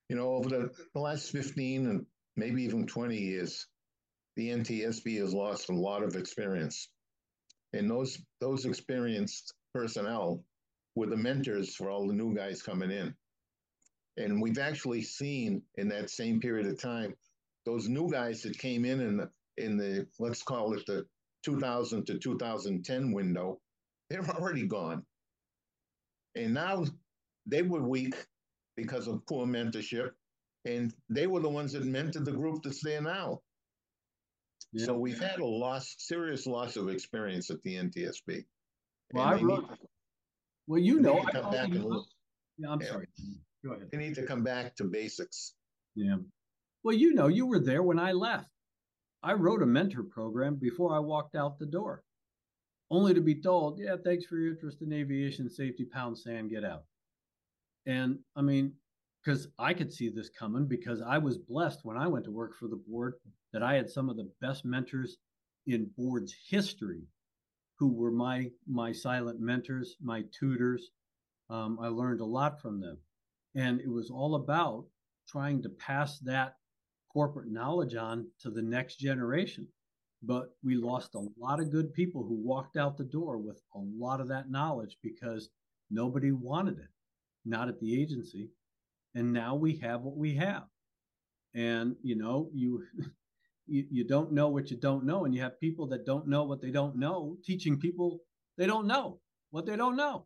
You 0.09 0.15
know, 0.17 0.33
over 0.33 0.49
the, 0.49 0.71
the 0.93 0.99
last 0.99 1.31
15 1.31 1.87
and 1.87 2.05
maybe 2.35 2.63
even 2.63 2.85
20 2.85 3.17
years, 3.17 3.67
the 4.35 4.49
NTSB 4.49 5.19
has 5.19 5.33
lost 5.33 5.69
a 5.69 5.73
lot 5.73 6.03
of 6.03 6.15
experience. 6.15 6.89
And 7.73 7.89
those 7.89 8.21
those 8.39 8.65
experienced 8.65 9.53
personnel 9.73 10.43
were 10.95 11.07
the 11.07 11.15
mentors 11.15 11.75
for 11.75 11.89
all 11.89 12.07
the 12.07 12.13
new 12.13 12.35
guys 12.35 12.61
coming 12.61 12.91
in. 12.91 13.15
And 14.17 14.41
we've 14.41 14.59
actually 14.59 15.03
seen 15.03 15.61
in 15.75 15.87
that 15.89 16.09
same 16.09 16.39
period 16.39 16.67
of 16.67 16.79
time, 16.79 17.15
those 17.65 17.87
new 17.87 18.09
guys 18.09 18.41
that 18.41 18.57
came 18.57 18.85
in 18.85 18.99
in 18.99 19.17
the, 19.17 19.29
in 19.57 19.77
the 19.77 20.07
let's 20.19 20.43
call 20.43 20.73
it 20.73 20.85
the 20.85 21.05
2000 21.45 22.05
to 22.07 22.19
2010 22.19 23.11
window, 23.11 23.59
they're 24.09 24.27
already 24.29 24.67
gone. 24.67 25.05
And 26.35 26.53
now 26.53 26.85
they 27.45 27.61
were 27.61 27.81
weak 27.81 28.15
because 28.75 29.07
of 29.07 29.25
poor 29.27 29.45
mentorship. 29.45 30.11
And 30.65 30.93
they 31.09 31.27
were 31.27 31.39
the 31.39 31.49
ones 31.49 31.73
that 31.73 31.83
mentored 31.83 32.25
the 32.25 32.31
group 32.31 32.63
that's 32.63 32.83
there 32.83 33.01
now. 33.01 33.41
Yeah. 34.73 34.85
So 34.85 34.97
we've 34.97 35.19
had 35.19 35.39
a 35.39 35.45
loss, 35.45 35.95
serious 35.97 36.45
loss 36.45 36.75
of 36.77 36.87
experience 36.89 37.49
at 37.49 37.61
the 37.63 37.75
NTSB. 37.75 38.45
Well, 39.13 39.25
I 39.25 39.41
wrote, 39.41 39.69
need, 39.69 39.79
well 40.67 40.79
you 40.79 40.99
know, 40.99 41.25
I 41.33 41.39
and 41.39 41.83
look. 41.83 42.05
Yeah, 42.57 42.69
I'm 42.69 42.81
yeah. 42.81 42.87
sorry. 42.87 43.07
Go 43.63 43.73
ahead. 43.73 43.89
They 43.91 43.97
need 43.97 44.15
to 44.15 44.25
come 44.25 44.43
back 44.43 44.75
to 44.77 44.83
basics. 44.83 45.53
Yeah. 45.95 46.17
Well, 46.83 46.95
you 46.95 47.13
know, 47.13 47.27
you 47.27 47.45
were 47.45 47.59
there 47.59 47.83
when 47.83 47.99
I 47.99 48.11
left. 48.11 48.49
I 49.23 49.33
wrote 49.33 49.61
a 49.61 49.67
mentor 49.67 50.03
program 50.03 50.55
before 50.55 50.95
I 50.95 50.99
walked 50.99 51.35
out 51.35 51.59
the 51.59 51.65
door, 51.67 52.03
only 52.89 53.13
to 53.13 53.21
be 53.21 53.35
told, 53.35 53.79
yeah, 53.79 53.95
thanks 54.03 54.25
for 54.25 54.37
your 54.37 54.53
interest 54.53 54.81
in 54.81 54.91
aviation 54.91 55.47
safety, 55.47 55.85
pound 55.85 56.17
sand, 56.17 56.49
get 56.49 56.65
out. 56.65 56.83
And 57.85 58.19
I 58.35 58.41
mean, 58.41 58.73
because 59.23 59.47
I 59.59 59.73
could 59.73 59.93
see 59.93 60.09
this 60.09 60.29
coming 60.29 60.65
because 60.65 61.01
I 61.01 61.19
was 61.19 61.37
blessed 61.37 61.81
when 61.83 61.97
I 61.97 62.07
went 62.07 62.25
to 62.25 62.31
work 62.31 62.55
for 62.55 62.67
the 62.67 62.81
board 62.87 63.15
that 63.53 63.61
I 63.61 63.75
had 63.75 63.89
some 63.89 64.09
of 64.09 64.17
the 64.17 64.31
best 64.41 64.65
mentors 64.65 65.17
in 65.67 65.91
board's 65.95 66.33
history 66.49 67.03
who 67.77 67.93
were 67.93 68.11
my 68.11 68.49
my 68.67 68.91
silent 68.91 69.39
mentors, 69.39 69.95
my 70.01 70.23
tutors. 70.31 70.89
Um, 71.49 71.77
I 71.81 71.87
learned 71.87 72.21
a 72.21 72.25
lot 72.25 72.61
from 72.61 72.79
them. 72.79 72.97
And 73.55 73.81
it 73.81 73.89
was 73.89 74.09
all 74.09 74.35
about 74.35 74.85
trying 75.27 75.61
to 75.63 75.69
pass 75.69 76.19
that 76.19 76.55
corporate 77.11 77.51
knowledge 77.51 77.95
on 77.95 78.27
to 78.41 78.49
the 78.49 78.61
next 78.61 78.97
generation. 78.97 79.67
But 80.23 80.55
we 80.63 80.75
lost 80.75 81.15
a 81.15 81.27
lot 81.37 81.59
of 81.59 81.71
good 81.71 81.93
people 81.93 82.23
who 82.23 82.35
walked 82.35 82.77
out 82.77 82.97
the 82.97 83.03
door 83.03 83.37
with 83.37 83.61
a 83.75 83.79
lot 83.79 84.21
of 84.21 84.27
that 84.29 84.51
knowledge 84.51 84.97
because 85.01 85.49
nobody 85.89 86.31
wanted 86.31 86.77
it, 86.77 86.89
not 87.43 87.67
at 87.67 87.79
the 87.79 88.01
agency. 88.01 88.49
And 89.15 89.33
now 89.33 89.55
we 89.55 89.77
have 89.77 90.01
what 90.01 90.15
we 90.15 90.35
have. 90.35 90.63
And, 91.53 91.95
you 92.01 92.15
know, 92.15 92.49
you. 92.53 92.83
You, 93.67 93.85
you 93.89 94.03
don't 94.03 94.33
know 94.33 94.49
what 94.49 94.69
you 94.69 94.75
don't 94.75 95.05
know, 95.05 95.23
and 95.23 95.33
you 95.33 95.41
have 95.43 95.59
people 95.59 95.87
that 95.89 96.05
don't 96.05 96.27
know 96.27 96.43
what 96.43 96.61
they 96.61 96.71
don't 96.71 96.97
know, 96.97 97.37
teaching 97.45 97.79
people 97.79 98.19
they 98.57 98.65
don't 98.65 98.87
know 98.87 99.19
what 99.51 99.65
they 99.65 99.77
don't 99.77 99.95
know, 99.95 100.25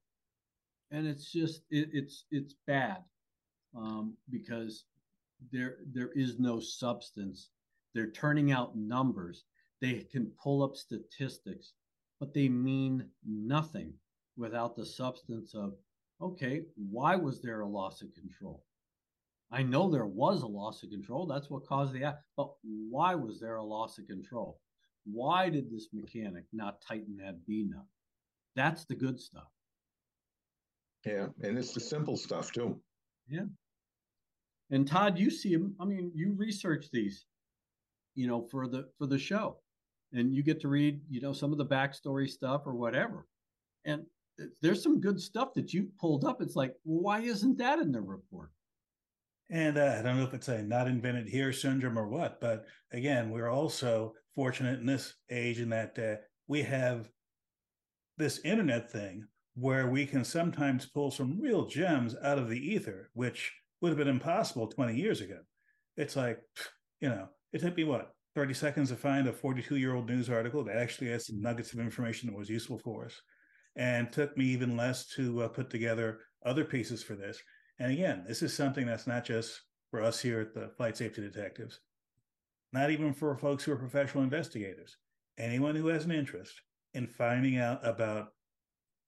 and 0.89 1.05
it's 1.05 1.31
just 1.31 1.61
it, 1.69 1.89
it's 1.91 2.25
it's 2.31 2.55
bad 2.65 3.03
um, 3.75 4.15
because 4.29 4.85
there 5.51 5.77
there 5.91 6.11
is 6.13 6.39
no 6.39 6.59
substance. 6.59 7.49
They're 7.93 8.11
turning 8.11 8.51
out 8.51 8.77
numbers. 8.77 9.45
They 9.81 10.05
can 10.11 10.31
pull 10.41 10.63
up 10.63 10.75
statistics, 10.75 11.73
but 12.19 12.33
they 12.33 12.49
mean 12.49 13.09
nothing 13.25 13.93
without 14.37 14.75
the 14.75 14.85
substance 14.85 15.53
of 15.53 15.75
okay, 16.21 16.63
why 16.75 17.15
was 17.15 17.41
there 17.41 17.61
a 17.61 17.67
loss 17.67 18.01
of 18.01 18.13
control? 18.13 18.63
I 19.51 19.63
know 19.63 19.89
there 19.89 20.05
was 20.05 20.41
a 20.41 20.47
loss 20.47 20.83
of 20.83 20.89
control. 20.89 21.27
That's 21.27 21.49
what 21.49 21.67
caused 21.67 21.93
the 21.93 22.03
act. 22.03 22.23
But 22.35 22.51
why 22.63 23.15
was 23.15 23.39
there 23.39 23.57
a 23.57 23.63
loss 23.63 23.97
of 23.97 24.07
control? 24.07 24.59
Why 25.05 25.49
did 25.49 25.69
this 25.69 25.89
mechanic 25.93 26.45
not 26.51 26.81
tighten 26.81 27.17
that 27.17 27.45
B 27.45 27.67
nut? 27.69 27.85
That's 28.55 28.85
the 28.85 28.95
good 28.95 29.19
stuff. 29.19 29.51
Yeah, 31.05 31.27
and 31.43 31.57
it's 31.57 31.73
the 31.73 31.79
simple 31.79 32.17
stuff 32.17 32.51
too. 32.51 32.79
Yeah. 33.29 33.45
And 34.71 34.87
Todd, 34.87 35.17
you 35.17 35.29
see 35.29 35.55
them. 35.55 35.75
I 35.79 35.85
mean, 35.85 36.11
you 36.15 36.33
research 36.37 36.87
these, 36.91 37.25
you 38.15 38.27
know, 38.27 38.47
for 38.49 38.67
the 38.67 38.87
for 38.97 39.05
the 39.05 39.19
show, 39.19 39.57
and 40.11 40.33
you 40.33 40.43
get 40.43 40.59
to 40.61 40.67
read, 40.67 41.01
you 41.09 41.21
know, 41.21 41.33
some 41.33 41.51
of 41.51 41.57
the 41.57 41.65
backstory 41.65 42.27
stuff 42.29 42.63
or 42.65 42.73
whatever. 42.73 43.27
And 43.85 44.03
there's 44.61 44.81
some 44.81 44.99
good 44.99 45.21
stuff 45.21 45.53
that 45.53 45.73
you 45.73 45.89
pulled 45.99 46.25
up. 46.25 46.41
It's 46.41 46.55
like, 46.55 46.73
why 46.83 47.19
isn't 47.19 47.57
that 47.59 47.79
in 47.79 47.91
the 47.91 48.01
report? 48.01 48.49
And 49.51 49.77
uh, 49.77 49.97
I 49.99 50.01
don't 50.01 50.17
know 50.17 50.23
if 50.23 50.33
it's 50.33 50.47
a 50.47 50.63
not 50.63 50.87
invented 50.87 51.29
here 51.29 51.53
syndrome 51.53 51.99
or 51.99 52.07
what, 52.07 52.41
but 52.41 52.65
again, 52.91 53.29
we're 53.29 53.49
also 53.49 54.13
fortunate 54.33 54.79
in 54.79 54.87
this 54.87 55.13
age 55.29 55.59
in 55.59 55.69
that 55.69 55.97
uh, 55.99 56.21
we 56.47 56.63
have 56.63 57.09
this 58.17 58.39
internet 58.39 58.91
thing 58.91 59.27
where 59.55 59.87
we 59.89 60.05
can 60.05 60.23
sometimes 60.23 60.85
pull 60.85 61.11
some 61.11 61.39
real 61.39 61.67
gems 61.67 62.15
out 62.23 62.39
of 62.39 62.49
the 62.49 62.59
ether, 62.59 63.09
which 63.13 63.53
would 63.85 63.91
have 63.91 63.99
been 63.99 64.07
impossible 64.07 64.65
20 64.65 64.95
years 64.95 65.21
ago. 65.21 65.37
It's 65.95 66.15
like, 66.15 66.39
you 67.01 67.07
know, 67.07 67.27
it 67.53 67.61
took 67.61 67.77
me 67.77 67.83
what, 67.83 68.15
30 68.33 68.55
seconds 68.55 68.89
to 68.89 68.95
find 68.95 69.27
a 69.27 69.31
42 69.31 69.75
year 69.75 69.93
old 69.93 70.09
news 70.09 70.27
article 70.27 70.63
that 70.63 70.77
actually 70.77 71.11
had 71.11 71.21
some 71.21 71.39
nuggets 71.39 71.71
of 71.71 71.79
information 71.79 72.27
that 72.27 72.35
was 72.35 72.49
useful 72.49 72.79
for 72.79 73.05
us. 73.05 73.21
And 73.75 74.11
took 74.11 74.35
me 74.35 74.45
even 74.45 74.75
less 74.75 75.05
to 75.09 75.43
uh, 75.43 75.49
put 75.49 75.69
together 75.69 76.21
other 76.43 76.65
pieces 76.65 77.03
for 77.03 77.13
this. 77.13 77.39
And 77.77 77.91
again, 77.91 78.23
this 78.27 78.41
is 78.41 78.55
something 78.55 78.87
that's 78.87 79.05
not 79.05 79.23
just 79.23 79.61
for 79.91 80.01
us 80.01 80.19
here 80.19 80.39
at 80.39 80.55
the 80.55 80.71
Flight 80.77 80.97
Safety 80.97 81.21
Detectives, 81.21 81.79
not 82.73 82.89
even 82.89 83.13
for 83.13 83.37
folks 83.37 83.63
who 83.63 83.71
are 83.71 83.77
professional 83.77 84.23
investigators. 84.23 84.97
Anyone 85.37 85.75
who 85.75 85.87
has 85.87 86.05
an 86.05 86.11
interest 86.11 86.59
in 86.95 87.05
finding 87.05 87.59
out 87.59 87.85
about 87.85 88.29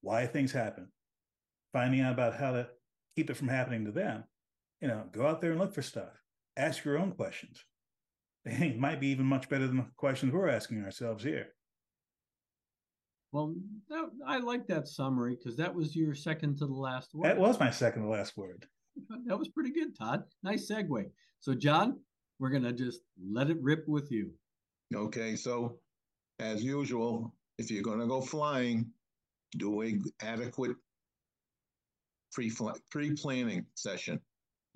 why 0.01 0.27
things 0.27 0.51
happen, 0.51 0.89
finding 1.73 2.01
out 2.01 2.13
about 2.13 2.35
how 2.35 2.51
to 2.51 2.67
keep 3.15 3.31
it 3.31 3.37
from 3.37 3.47
happening 3.47 3.85
to 3.85 3.91
them, 3.91 4.23
you 4.81 4.87
know, 4.87 5.03
go 5.11 5.25
out 5.25 5.41
there 5.41 5.51
and 5.51 5.59
look 5.59 5.73
for 5.73 5.81
stuff. 5.81 6.21
Ask 6.55 6.83
your 6.85 6.97
own 6.97 7.11
questions. 7.11 7.63
They 8.45 8.73
might 8.79 9.01
be 9.01 9.07
even 9.07 9.25
much 9.25 9.49
better 9.49 9.67
than 9.67 9.75
the 9.75 9.85
questions 9.97 10.31
we're 10.31 10.47
asking 10.47 10.81
ourselves 10.81 11.21
here. 11.21 11.47
Well, 13.33 13.55
that, 13.89 14.05
I 14.25 14.37
like 14.37 14.67
that 14.67 14.87
summary 14.87 15.35
because 15.35 15.57
that 15.57 15.75
was 15.75 15.93
your 15.93 16.15
second 16.15 16.57
to 16.59 16.65
the 16.65 16.73
last 16.73 17.13
word. 17.13 17.27
That 17.27 17.37
was 17.37 17.59
my 17.59 17.69
second 17.69 18.03
to 18.03 18.07
last 18.07 18.37
word. 18.37 18.65
That 19.27 19.37
was 19.37 19.49
pretty 19.49 19.71
good, 19.71 19.97
Todd. 19.97 20.23
Nice 20.43 20.71
segue. 20.71 21.11
So, 21.39 21.53
John, 21.53 21.99
we're 22.39 22.49
going 22.49 22.63
to 22.63 22.73
just 22.73 23.01
let 23.31 23.49
it 23.49 23.57
rip 23.61 23.83
with 23.87 24.09
you. 24.11 24.31
Okay. 24.95 25.35
So, 25.35 25.77
as 26.39 26.63
usual, 26.63 27.35
if 27.57 27.69
you're 27.69 27.83
going 27.83 27.99
to 27.99 28.07
go 28.07 28.21
flying, 28.21 28.87
do 29.57 29.83
a 29.83 29.99
adequate 30.21 30.77
pre 32.31 32.51
pre 32.89 33.13
planning 33.13 33.65
session. 33.75 34.19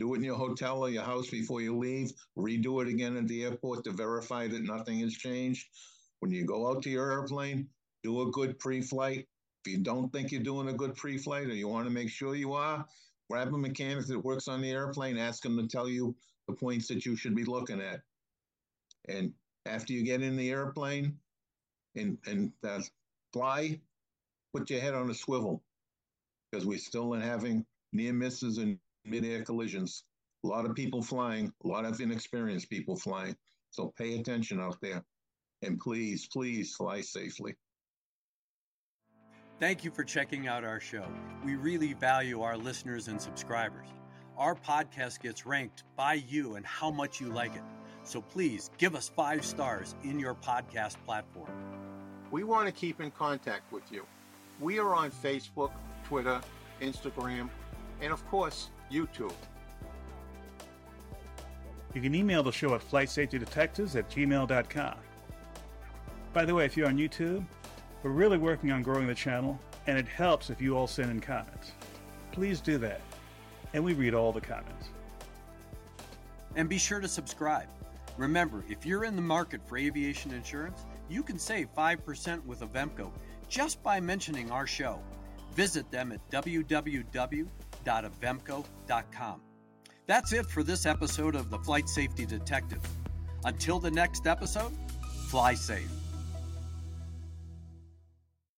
Do 0.02 0.16
it 0.16 0.18
in 0.18 0.24
your 0.24 0.36
hotel 0.36 0.80
or 0.80 0.90
your 0.90 1.04
house 1.04 1.30
before 1.30 1.62
you 1.62 1.78
leave. 1.78 2.12
Redo 2.36 2.82
it 2.82 2.88
again 2.88 3.18
at 3.18 3.28
the 3.28 3.44
airport 3.44 3.84
to 3.84 3.92
verify 3.92 4.48
that 4.48 4.64
nothing 4.64 4.98
has 5.02 5.14
changed. 5.14 5.68
When 6.22 6.32
you 6.32 6.44
go 6.44 6.68
out 6.68 6.82
to 6.82 6.90
your 6.90 7.12
airplane, 7.12 7.70
do 8.02 8.24
a 8.24 8.32
good 8.32 8.58
pre-flight. 8.58 9.28
If 9.64 9.72
you 9.72 9.78
don't 9.78 10.12
think 10.12 10.32
you're 10.32 10.42
doing 10.42 10.70
a 10.70 10.74
good 10.74 10.96
pre-flight 10.96 11.46
or 11.46 11.54
you 11.54 11.68
want 11.68 11.86
to 11.86 11.94
make 11.94 12.10
sure 12.10 12.34
you 12.34 12.54
are, 12.54 12.84
grab 13.30 13.54
a 13.54 13.58
mechanic 13.60 14.08
that 14.08 14.26
works 14.26 14.48
on 14.48 14.60
the 14.60 14.72
airplane, 14.72 15.20
ask 15.20 15.46
him 15.46 15.56
to 15.58 15.68
tell 15.68 15.88
you 15.88 16.16
the 16.48 16.56
points 16.56 16.88
that 16.88 17.06
you 17.06 17.16
should 17.16 17.36
be 17.36 17.44
looking 17.44 17.80
at. 17.80 18.02
And 19.08 19.32
after 19.68 19.94
you 19.94 20.04
get 20.04 20.24
in 20.24 20.36
the 20.36 20.50
airplane 20.50 21.20
and 21.96 22.18
and 22.26 22.52
uh, 22.68 22.82
fly, 23.34 23.80
put 24.52 24.68
your 24.72 24.80
head 24.80 24.96
on 24.96 25.12
a 25.12 25.14
swivel 25.14 25.62
because 26.52 26.66
we're 26.66 26.80
still 26.80 27.14
in 27.14 27.22
having 27.22 27.68
near 27.94 28.14
misses 28.14 28.58
and 28.58 28.80
mid-air 29.06 29.44
collisions. 29.44 30.04
A 30.44 30.48
lot 30.48 30.66
of 30.66 30.76
people 30.76 31.02
flying, 31.02 31.52
a 31.64 31.68
lot 31.68 31.86
of 31.86 32.00
inexperienced 32.00 32.70
people 32.70 32.96
flying. 32.96 33.36
So 33.70 33.94
pay 33.98 34.20
attention 34.20 34.60
out 34.60 34.78
there. 34.82 35.04
And 35.62 35.80
please, 35.80 36.28
please 36.32 36.76
fly 36.76 37.02
safely. 37.02 37.56
Thank 39.60 39.84
you 39.84 39.92
for 39.92 40.04
checking 40.04 40.48
out 40.48 40.64
our 40.64 40.80
show. 40.80 41.06
We 41.46 41.56
really 41.56 41.94
value 41.94 42.42
our 42.42 42.58
listeners 42.58 43.08
and 43.08 43.22
subscribers. 43.22 43.88
Our 44.38 44.56
podcast 44.56 45.22
gets 45.22 45.46
ranked 45.46 45.84
by 45.96 46.16
you 46.16 46.56
and 46.56 46.66
how 46.66 46.90
much 46.90 47.22
you 47.22 47.30
like 47.30 47.56
it. 47.56 47.62
So 48.04 48.22
please 48.22 48.72
give 48.80 48.96
us 48.96 49.08
five 49.08 49.46
stars 49.46 49.96
in 50.04 50.18
your 50.20 50.34
podcast 50.34 50.96
platform. 51.06 51.52
We 52.32 52.44
want 52.44 52.66
to 52.66 52.72
keep 52.72 53.00
in 53.00 53.12
contact 53.12 53.72
with 53.72 53.84
you. 53.92 54.08
We 54.60 54.80
are 54.80 54.96
on 54.96 55.12
Facebook, 55.12 55.72
Twitter, 56.06 56.42
Instagram, 56.82 57.50
and 58.02 58.12
of 58.12 58.26
course, 58.28 58.72
YouTube. 58.92 59.34
You 61.94 62.02
can 62.02 62.16
email 62.16 62.44
the 62.44 62.52
show 62.52 62.74
at 62.76 62.82
flightsafetydetectives 62.82 63.96
at 63.96 64.10
gmail.com. 64.10 64.96
By 66.34 66.46
the 66.46 66.56
way, 66.56 66.66
if 66.66 66.78
you're 66.78 66.88
on 66.88 66.98
YouTube, 66.98 67.46
we're 68.04 68.12
really 68.12 68.38
working 68.38 68.72
on 68.72 68.82
growing 68.82 69.08
the 69.08 69.16
channel, 69.16 69.60
and 69.88 69.98
it 69.98 70.08
helps 70.08 70.50
if 70.50 70.62
you 70.62 70.78
all 70.78 70.88
send 70.88 71.12
in 71.12 71.20
comments. 71.20 71.74
Please 72.32 72.62
do 72.62 72.78
that, 72.78 73.02
and 73.74 73.84
we 73.84 73.94
read 73.94 74.14
all 74.14 74.32
the 74.32 74.42
comments. 74.42 74.88
And 76.56 76.70
be 76.70 76.78
sure 76.78 77.00
to 77.00 77.08
subscribe. 77.08 77.68
Remember, 78.18 78.64
if 78.70 78.86
you're 78.86 79.04
in 79.04 79.16
the 79.16 79.22
market 79.22 79.62
for 79.66 79.78
aviation 79.78 80.32
insurance, 80.32 80.86
you 81.10 81.24
can 81.24 81.40
save 81.40 81.74
5% 81.76 82.46
with 82.46 82.62
Avemco 82.62 83.12
just 83.50 83.84
by 83.84 84.00
mentioning 84.00 84.50
our 84.52 84.68
show. 84.68 85.00
Visit 85.54 85.92
them 85.92 86.14
at 86.14 86.22
www.avemco.com. 87.84 89.42
That's 90.08 90.34
it 90.34 90.46
for 90.46 90.64
this 90.64 90.86
episode 90.86 91.36
of 91.36 91.50
the 91.50 91.60
Flight 91.60 91.88
Safety 91.88 92.26
Detective. 92.26 92.82
Until 93.46 93.80
the 93.80 93.92
next 93.92 94.28
episode, 94.28 94.74
fly 95.30 95.54
safe. 95.54 96.01